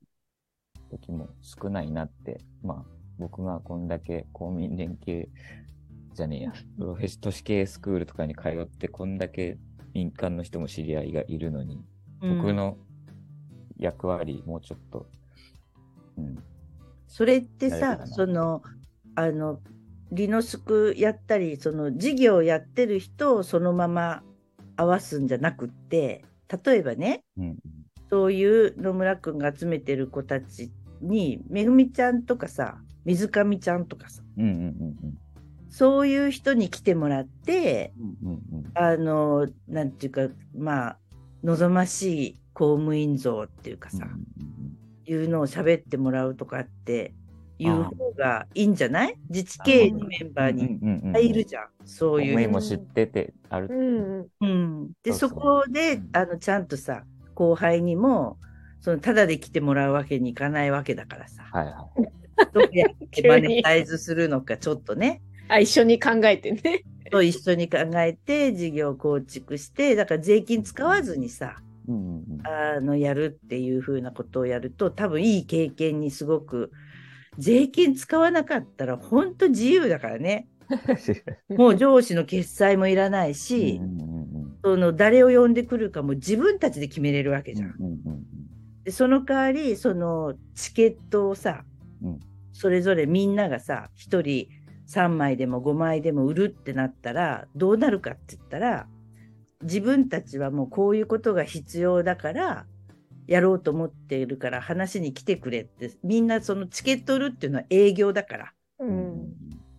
[0.90, 5.30] 時も少ないなって、まあ、僕がこんだけ公民連携
[6.16, 9.60] じゃねえや、プロフェッシ都市系スクールとかに通って、こんだけ
[9.94, 11.76] 民間の人も知り合いがいるのに、
[12.22, 12.78] うん僕の
[13.84, 15.06] 役割、もうちょっと、
[16.18, 16.38] うん、
[17.08, 18.64] それってさその
[19.16, 19.60] あの
[20.12, 24.24] リノスクやったりその事業やってる人をそのまま
[24.78, 26.24] 合わすんじゃなくって
[26.66, 27.58] 例えばねうん、
[28.10, 30.72] そういう野村くんが集めてる子たち
[31.02, 34.54] にめぐみちゃんとかさ水上ちゃんとかさうん、うん、う
[35.08, 35.18] ん、
[35.70, 40.22] そういう人に来てもらってうん、うん、うん、あのなんていうか
[40.56, 40.98] まあ
[41.44, 44.08] 望ましい公務員像っていうかさ、
[45.06, 47.14] いうのを喋ってもらうとかって
[47.60, 49.18] いう方がいいんじゃない？
[49.30, 52.50] 自治経営のメンバーに入るじゃん、そういう。
[52.50, 54.48] も知ってて、あるうん。
[54.48, 56.10] うん、でそこでうん。
[56.14, 57.04] あのちゃんとさ
[57.36, 58.38] 後輩にも
[58.82, 61.44] そのただで来てもらうわけにいかないわけだからさ。
[61.52, 61.90] はいは
[62.54, 66.84] どうやって マネタイズするのかちょっとねあ、一緒に考えてね。
[67.12, 71.92] と一緒に考えて事業構築してだから税金使わずにさい。
[71.92, 72.48] うん、うん、うん。
[72.48, 76.72] あのやるっていうふうなことをやると多分いい経験にすごく
[77.38, 80.48] 税金使わなかったら本当自由だからね
[81.50, 84.16] もう上司の決裁もいらないし、うん、うん、う
[84.46, 87.76] ん、その誰を呼んでくるかも自分たちで決めれるわけじゃん。
[87.80, 88.26] うん、うん、
[88.84, 91.64] でその代わりそのチケットをさ、
[92.02, 92.20] うん
[92.56, 94.48] それぞれみんながさ1人
[94.94, 98.88] 3枚でも5枚でも売るってなったらどうなるかって言ったら
[99.64, 102.66] 自分たちはもうこういうことが必要だから
[103.26, 108.54] やろうと思っているから話に来てくれってみんなそのチケット売るっていうのは営業だから。
[108.80, 109.34] ううんん。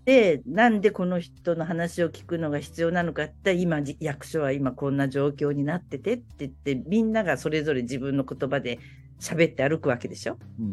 [0.05, 8.81] でなんでこの人の話を聞くのが必要なのかって今じ役所は今こんな状況になっててって言ってみんながそれぞれ自分の言葉で
[9.19, 10.39] 喋って歩くわけでしょ。
[10.59, 10.67] うん、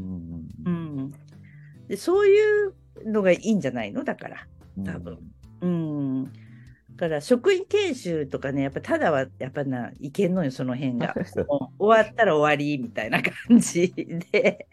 [0.65, 1.11] うん、うん、
[1.87, 2.73] でそういう
[3.05, 4.03] のがいいんじゃないの？
[4.03, 4.47] だから。
[4.77, 4.83] うん。
[4.85, 5.19] 多分
[5.61, 6.23] うん。
[6.95, 11.15] だから職員研修とかねやっぱただはやっぱないけんのよその辺が。
[11.79, 13.93] 終わったら終わりみたいな感じ
[14.31, 14.67] で、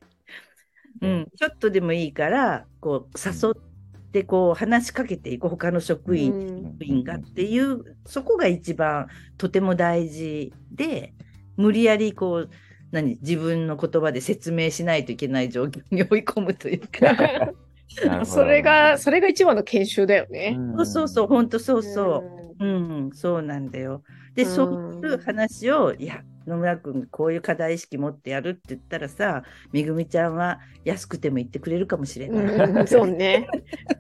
[1.01, 3.69] うん、ちょっとでもいいからこう誘っ
[4.09, 11.13] ってこう話しかけていく他の職員、うん職員がっていうそこが一番とても大事で
[11.57, 12.51] 無理やりこう
[12.91, 17.53] 何自分の言葉で説明しないといけない状況に追い込むというか
[18.25, 20.57] それが、それが一番の研修だよね。
[20.77, 22.25] そうそうそう本当そうそ
[22.61, 22.65] う。
[22.65, 24.03] うん、そうなんだよ。
[24.35, 32.69] で、うんそういう話を、いや、野村君、こういう課題意識持ってやるって言ったらさ、めぐみちゃんは安くても言ってくれるかもしれうない。
[32.73, 33.47] ん、うんそうね。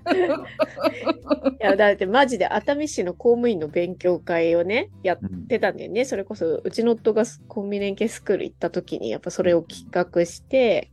[1.61, 6.05] いや、だってマジで熱海市の公務員の勉強会をね、やっうんてたんだよね。
[6.05, 10.91] それこそ、うちの夫がコンビニ連携スクール行った時に、やっぱそれを企画して、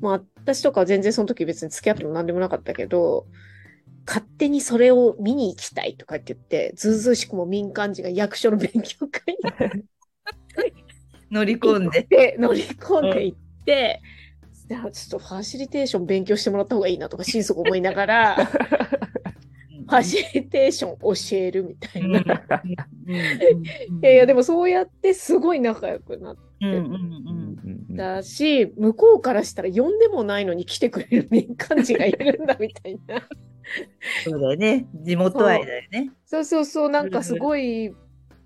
[0.00, 3.26] まあ、私とかは全然その時別に付き合っても何でもなかったけど、
[4.06, 9.36] 勝手にそれを見に行きたいとかって言って、ずうずうしくも民間人が役所の勉強会
[9.74, 9.84] に
[11.30, 12.02] 乗り込んで。
[12.02, 14.00] で乗り込んでいって、
[14.70, 18.58] いやちょっとファシリテーション勉強してもらった方がいいなとか心底思いながら、フ
[19.86, 22.20] ァシリテーション教えるみたいな。
[22.20, 22.26] い
[24.02, 26.70] やいや、でもそうやってすごい仲良くなっうん。
[26.70, 26.84] うん。
[26.84, 26.92] うん。
[26.92, 26.98] う
[27.68, 27.86] ん。
[27.90, 27.96] うん。
[27.96, 33.28] たし、向こうからしたら呼んでもないのに来てくれる民間人がいるんだみたいな。
[34.24, 34.86] そうだよね。
[35.04, 36.10] 地元愛だよね。
[36.26, 37.94] そうそうそう、なんかすごい、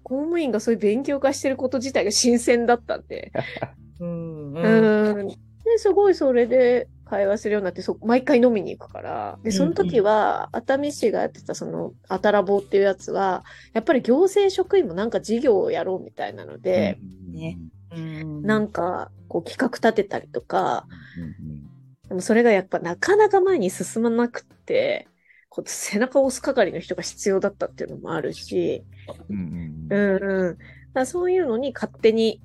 [0.02, 3.30] 公務員がそういう勉強会してること自体が新鮮だったんで。
[4.00, 4.54] うん。
[4.54, 5.28] ううんん。
[5.28, 5.36] で、
[5.78, 9.38] すごいそれで会話するようになって、そ毎回飲みに行くから。
[9.42, 16.98] で、その時は、熱海市がやってたその、あたらぼうっていうやつは、やっぱり行政職員もなんか事業をやろうみたいなので、
[17.32, 17.58] ね。
[17.90, 20.86] うんなんか、こう企画立てたりとか、
[21.18, 21.68] うん
[22.08, 25.06] でもそれがやっぱなかなか前に進まなくって、
[25.50, 28.82] こう背中を押す係の人が必要だったっていうのもあるし、
[29.28, 30.58] うんううん。
[30.94, 32.40] だそういうのに勝手に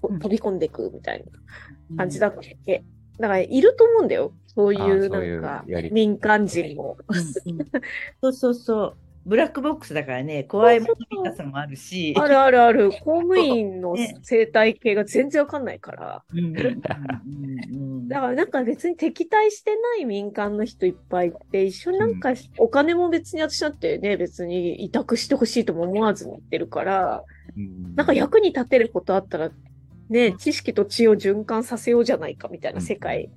[0.00, 1.22] 飛び込んでいくみたい
[1.90, 2.84] な感じだったっけ。
[3.18, 4.32] だからいると思うんだよ。
[4.46, 6.96] そういあうなんか民間人も。
[8.20, 8.96] そうそうそう。
[9.24, 12.12] ブラックボックスだからね、怖いもの見たさもあるし。
[12.18, 12.90] あるあるある。
[13.04, 16.24] 公務員のね生態系が全然わかんないから。
[18.08, 27.24] だからなんか別に敵対してない民間の人いっぱいいて、一緒になんかお金も別に私だってね、別に委託してほしいとも思わずに言ってるから、
[27.56, 29.50] うんなんか役に立てることあったら、
[30.08, 33.30] ね、知識と知を循環させようじゃないかみたいな世界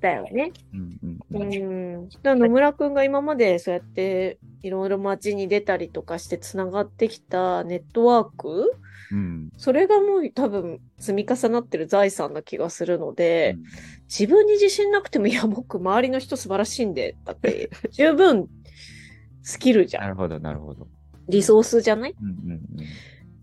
[0.00, 0.52] だよね。
[0.72, 0.98] うん
[1.32, 2.08] ううん。
[2.22, 8.72] 野村くんが今までそうやっていろいろ街に出たりとかしてつながってきたネットワーク？
[9.12, 9.50] うん。
[9.56, 13.56] それがもう多分積み重なってる財産な気がするので、
[14.08, 18.48] 自分に自信なくても、いや、僕、周りの人素晴らしいんで、だって、 十分
[19.42, 20.02] スキルじゃん。
[20.04, 20.86] なるほど、なるほど。
[21.28, 22.12] リソースじゃない？
[22.12, 22.60] だかうんうん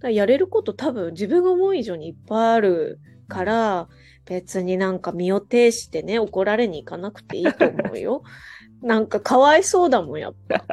[0.04, 3.90] らやれること多分自分が思う以上にいっぱいあるから、
[4.26, 8.24] 別になんか身を挺してね、怒られに行かなくていいと思うよ。
[8.82, 10.64] なんかかわいそうだもん、やっぱ。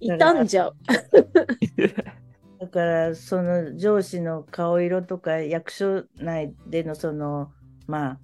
[0.00, 0.76] 傷んじゃう。
[2.58, 7.52] だからその上司の顔色とか役所内でのその
[7.86, 8.18] まあ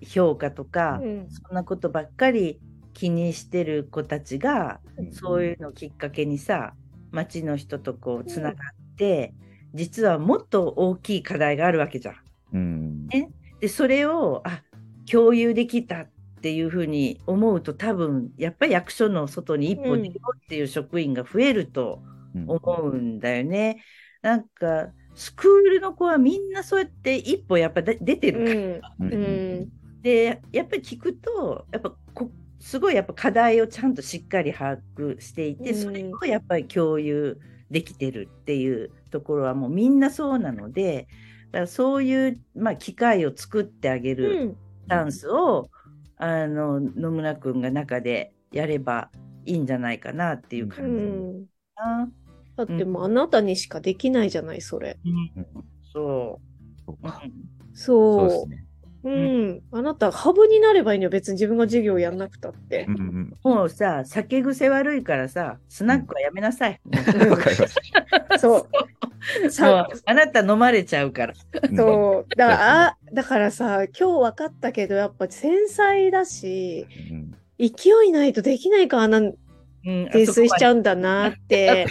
[0.00, 2.60] ひ評価とか、うんそんなことばっかり
[2.92, 6.74] 気にしてる子たちが、うんそういうのをきっかけにさ
[7.12, 9.34] 町の人とこうつながって、
[9.76, 12.16] 実はもっと大きい課題があるわけじゃん。
[12.54, 14.62] うんねでそれをあ
[15.10, 16.10] 共有できたっ
[16.42, 22.02] ていうふうに思うと多分やっぱり役所の外に一歩出ようっていう職員が増えると
[22.34, 23.82] うん思うんだよね。
[24.22, 29.12] なんかスクールの子はみんなそうやって一歩やっぱで出てうるから、ん。
[29.12, 30.02] うん。
[30.02, 37.38] でやっぱり聞くとやっぱこすごいやっぱ課題をちゃんとしっかり把握していて、うんそれをやっぱり共有
[37.70, 41.08] できてるっていうところはもうみんなそうなので
[41.52, 44.56] だからそういう、まあ、機会を作ってあげうるん。
[44.88, 45.70] ダンスを、
[46.16, 49.10] あの野村くんが中でやれば
[49.44, 51.02] いいんじゃないかなっていうう感じ
[51.42, 51.48] ん。
[51.74, 52.10] かな。
[52.56, 55.00] だってもうあなたにしかできないじゃない、それ。
[55.92, 56.40] そ
[56.84, 57.08] そうう。
[57.08, 57.22] か
[57.72, 58.26] そう。
[58.26, 58.65] そうですね。
[59.04, 59.62] うん。
[59.72, 61.10] あなた、ハブになればいいのよ。
[61.10, 62.92] 別に自分が授業やんなくたってう。
[62.92, 66.80] んうんもうさ、酒癖悪いからさ、スナックはやめなさい。
[66.84, 67.74] うんわかりまし
[68.38, 68.68] そ
[69.44, 69.50] う。
[69.50, 71.34] さ、あなた飲まれちゃうから。
[71.34, 71.68] た。
[71.76, 72.36] そう。
[72.36, 79.32] だから、あだからさ、今日分かったけど、やっぱ繊細だし、うん勢いないとできないからな
[79.86, 81.86] 泥酔しちゃううんだなって。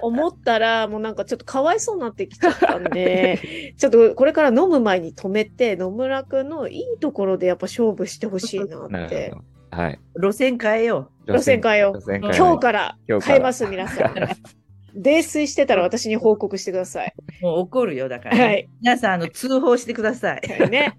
[0.00, 9.34] 思ったら、もうなんかちょっとかわいそうになってきちゃったんで、 ちょっとこれから飲む前に止めて、野村くんのいいところでやっぱ勝負してほしいなって。
[9.70, 9.98] はい。
[10.14, 14.14] 路線変えよ路線変えよう今日から変えます、皆さん。
[14.94, 17.14] 泥酔してたら私に報告してください。
[17.42, 17.44] う。
[17.44, 18.68] もう怒るよ、だから、はい。
[18.80, 20.70] 皆さん、あの、通報してください。
[20.70, 20.94] ね。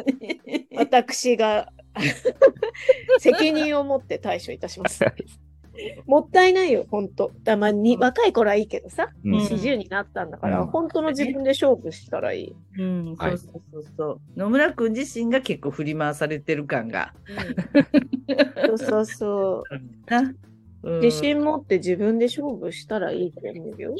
[0.76, 1.68] 私が、
[3.18, 5.04] 責任を持って対処いたします。
[6.06, 12.56] もったいないよ、本当だまあに若い頃はいいけどさ、うん40になったんだから、うん本当の自分で勝負したらいい。
[12.78, 14.38] うん、はいそうそうそうそう。
[14.38, 17.12] 野村くん自身が結構振り回されてる感が。
[18.66, 19.64] そうそうそ
[20.06, 20.20] な。
[20.20, 20.24] う。
[20.24, 23.96] うん自信持って自分で勝負したらいいと思うよ。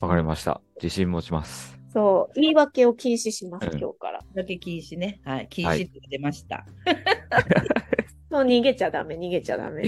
[0.00, 0.62] わかりました。
[0.76, 1.81] 自信持ちます。
[1.92, 2.40] そう。
[2.40, 4.18] 言い訳を禁止します、うんこ今日から。
[4.34, 5.20] れだけ禁止ね。
[5.24, 5.46] はい。
[5.50, 6.64] 禁はい止って出ました。
[8.30, 9.82] そう、逃げちゃダメ、逃げちゃダメ。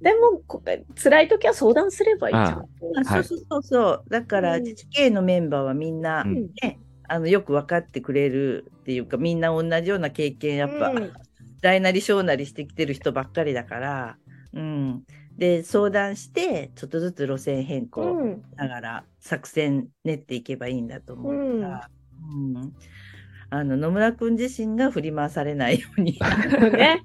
[0.00, 0.60] でも、こ
[0.96, 2.48] 辛い時は相談すればいいじゃん。
[2.48, 2.64] あ
[3.04, 4.04] はいそうそうそうそう。
[4.08, 11.12] だから、うん自治系のメンバーはみんな、うんね、あのよく分かってくれるっていうか、みんな同じような経験、やっぱ、うん
[11.62, 14.16] 大なり小なりしてきてる人ばっかりだから、
[14.52, 15.04] うん。
[15.36, 18.42] で、相談して、ちょっとずつ路線変更うん。
[18.56, 21.90] ながら作戦練っていけばいいんだと思うから、
[22.30, 22.72] うん
[23.54, 26.18] あの野村君自身が振り回されないように
[26.72, 27.02] ね。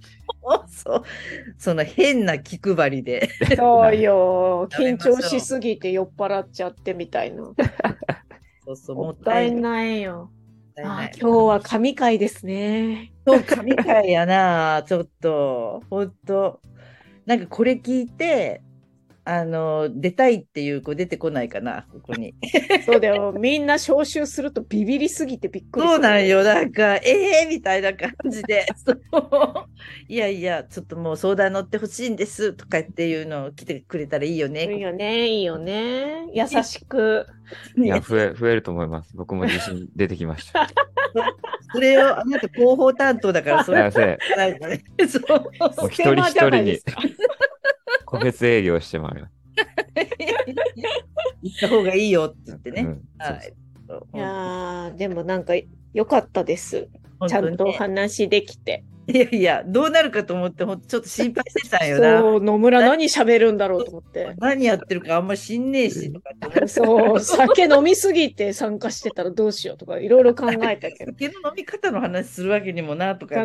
[0.69, 1.03] そう
[1.57, 4.69] その変な気配りでそうよ。
[4.71, 7.51] 緊張しすぎて酔っ払っちゃってみたいな。
[8.63, 10.31] そうそうもったいないよ。
[10.77, 13.11] あ今日は神回ですね。
[13.25, 16.61] そう神回やなちょっと本当
[17.27, 18.61] なんかこれ聞いて
[19.29, 22.33] あの出たいっていう子出てこないかなここに
[22.85, 23.33] そうだよ。
[23.37, 25.93] みんな招集するとビビりすぎてびっくりする。
[25.95, 29.01] そうなんよ、なんか、ええみたいな感じで、 そう
[30.07, 34.73] いやいや、ちょっともう相談乗ってほしいんですとかっていうのを来てくれたらいいよね。
[34.73, 36.27] いいよね、いいよね。
[36.33, 37.27] 優しく。
[37.75, 39.11] いや、増え、増えると思います。
[39.13, 40.69] 僕も自信出てきました。
[41.71, 43.99] それを、あなた広報担当だから、それなんか
[44.67, 46.79] ねそう一人一人に
[48.05, 49.33] 個別営業してもらいます。
[51.41, 52.81] 行った方がいいよって言ってね。
[52.81, 53.53] うんはい。
[54.13, 55.53] いやー、でもなんか
[55.93, 56.89] 良かったです。
[57.27, 58.83] ちゃんとお話できて。
[59.09, 62.19] いやいや、どうなるかと思って、ほんとちょっと心配してたんよな。
[62.19, 63.05] そう、野村何？
[63.05, 64.33] 喋るんだろうと思って。
[64.37, 66.67] 何やってるかあんま知んねえしとか。
[66.67, 71.13] そう、酒飲みすぎて参加してたらどうしようとかいろいろ考えたけど。
[71.17, 73.35] 酒の飲み方の話するわけにもなとか。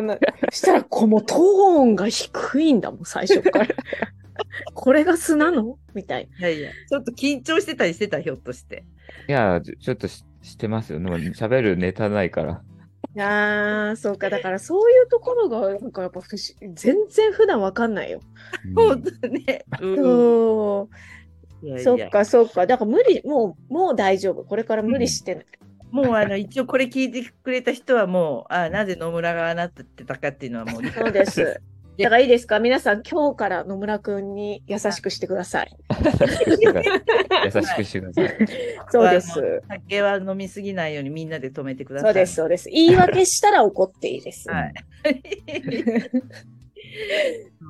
[0.51, 1.37] そしたら、こうもうトー
[1.83, 3.67] ンが低いんだもん、最初から。
[4.73, 5.77] これが素なの？
[5.93, 8.83] みたいいやいや、ちょっと緊張してたりしてた、ひょっとして。
[9.29, 10.99] いや、ちょちょっとししてますよ。
[10.99, 12.61] でも喋るネタないから。
[13.15, 13.89] な。
[13.89, 14.29] あー、そうか。
[14.29, 18.21] だからそういうところが、なんかやっぱ不思全然普段わかんないよ。
[18.75, 19.65] 本当ね。
[19.81, 20.89] うんそ
[21.61, 21.65] う。
[21.65, 22.67] いやいやそっか、そっか。
[22.67, 24.43] だから無理、もう、もう大丈夫。
[24.43, 25.45] これから無理してない。
[25.91, 31.61] もうあの一応これ聞いてくれた人はもうあなぜ野村がなってたかっていうのはもうそうです。
[31.97, 32.59] だからいいですか？
[32.59, 35.77] 皆さん、今日から野村くんに優しくしてください。
[36.03, 38.37] 優しくしてください。
[38.89, 39.61] そうです。
[39.67, 42.09] 酒は飲みすぎないようにみんなで止めてください。
[42.09, 42.69] そうです、そうです。
[42.69, 44.49] 言い訳したら怒っていいです。
[44.49, 44.73] はい。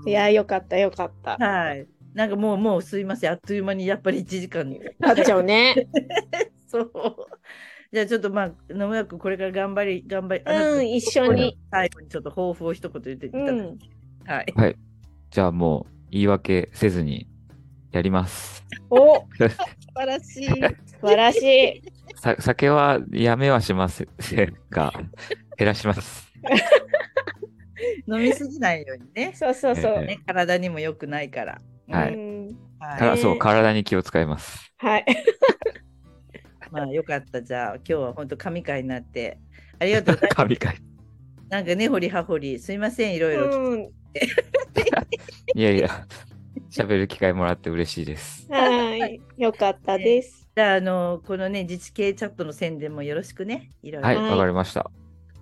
[0.09, 1.37] いや、よかった、よかった。
[1.37, 1.87] はい。
[2.13, 4.79] なんかもうもうすいませんあっという間にやっぱり1時間に。
[4.99, 5.87] なっちゃうね。
[6.67, 6.91] そう。
[7.91, 10.43] じゃあちょっとまあ野村君これから頑張り頑張り。
[10.45, 11.57] うん、一緒に。
[11.71, 13.77] 最後にちょっと抱負を一言言っていただい
[14.23, 14.75] て、うんはい。
[15.29, 17.27] じゃあもう言い訳せずに
[17.91, 18.63] やります。
[18.89, 19.55] お、素素
[19.95, 20.49] 晴らしい。
[21.01, 21.83] 晴らしい。
[22.15, 24.07] さ酒はやめはしません
[24.69, 24.93] が、
[25.57, 26.31] 減らします。
[28.07, 29.33] 飲みすぎないようにね。
[29.35, 30.03] そうそうそう。
[30.03, 31.61] えね体にも良くないから。
[31.89, 34.73] はいうんはいそう、ね体に気を使います。
[34.77, 35.05] はい。
[36.71, 37.41] まあよかった。
[37.41, 39.37] じゃあ今日は本当神回になって。
[39.79, 40.35] ありがとうございます。
[40.35, 40.77] 神回。
[41.49, 43.91] なんかね、掘り葉掘り、すいません、いろいろ。
[44.15, 45.59] うん。
[45.59, 46.07] いやいや、
[46.69, 48.47] 喋る機会もらって嬉しいです。
[48.51, 49.21] はい。
[49.37, 50.49] よかったです。
[50.55, 53.69] じゃあ、あの、このね、自治系チャットの宣伝もよろしくね。
[53.81, 54.07] いろいろ。
[54.07, 54.89] はい、はいわかりました。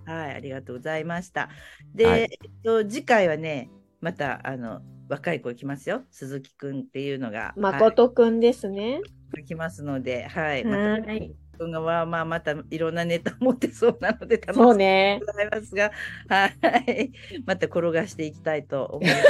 [0.04, 1.48] はい、ありがとうございました。
[1.94, 2.28] で、はいえっ
[2.64, 3.70] と、次回はね、
[4.00, 6.02] また、あの、若い子来ますよ。
[6.10, 7.52] 鈴木くんっていうのが。
[7.56, 9.00] 誠くんですね。
[9.32, 10.64] はい、来ますので、はい。
[10.64, 11.34] また、はい。
[11.52, 15.20] くんがは、まあ、またいろんなネタを持ってそうなので、楽しみでね。
[15.24, 15.92] ございますが、
[16.28, 17.12] はい。
[17.46, 19.22] また転がしていきたいと思います。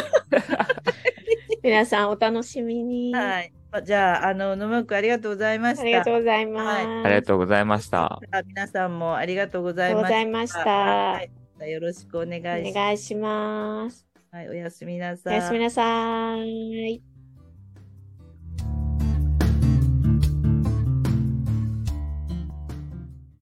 [1.62, 3.14] 皆さんお楽しみに。
[3.14, 3.52] はい。
[3.84, 5.82] じゃあ、あの、野村くんありがとうございました。
[5.82, 6.66] ありがとうございます。
[6.66, 8.20] はいありがとうございました。
[8.30, 10.08] あ皆さんもありがとうございました。
[10.10, 10.60] ざいました。
[10.60, 11.30] はい
[11.70, 12.70] よろしくお願いします。
[12.70, 14.06] お願いします。
[14.30, 17.11] はい、おやすみなさおやすみなさい。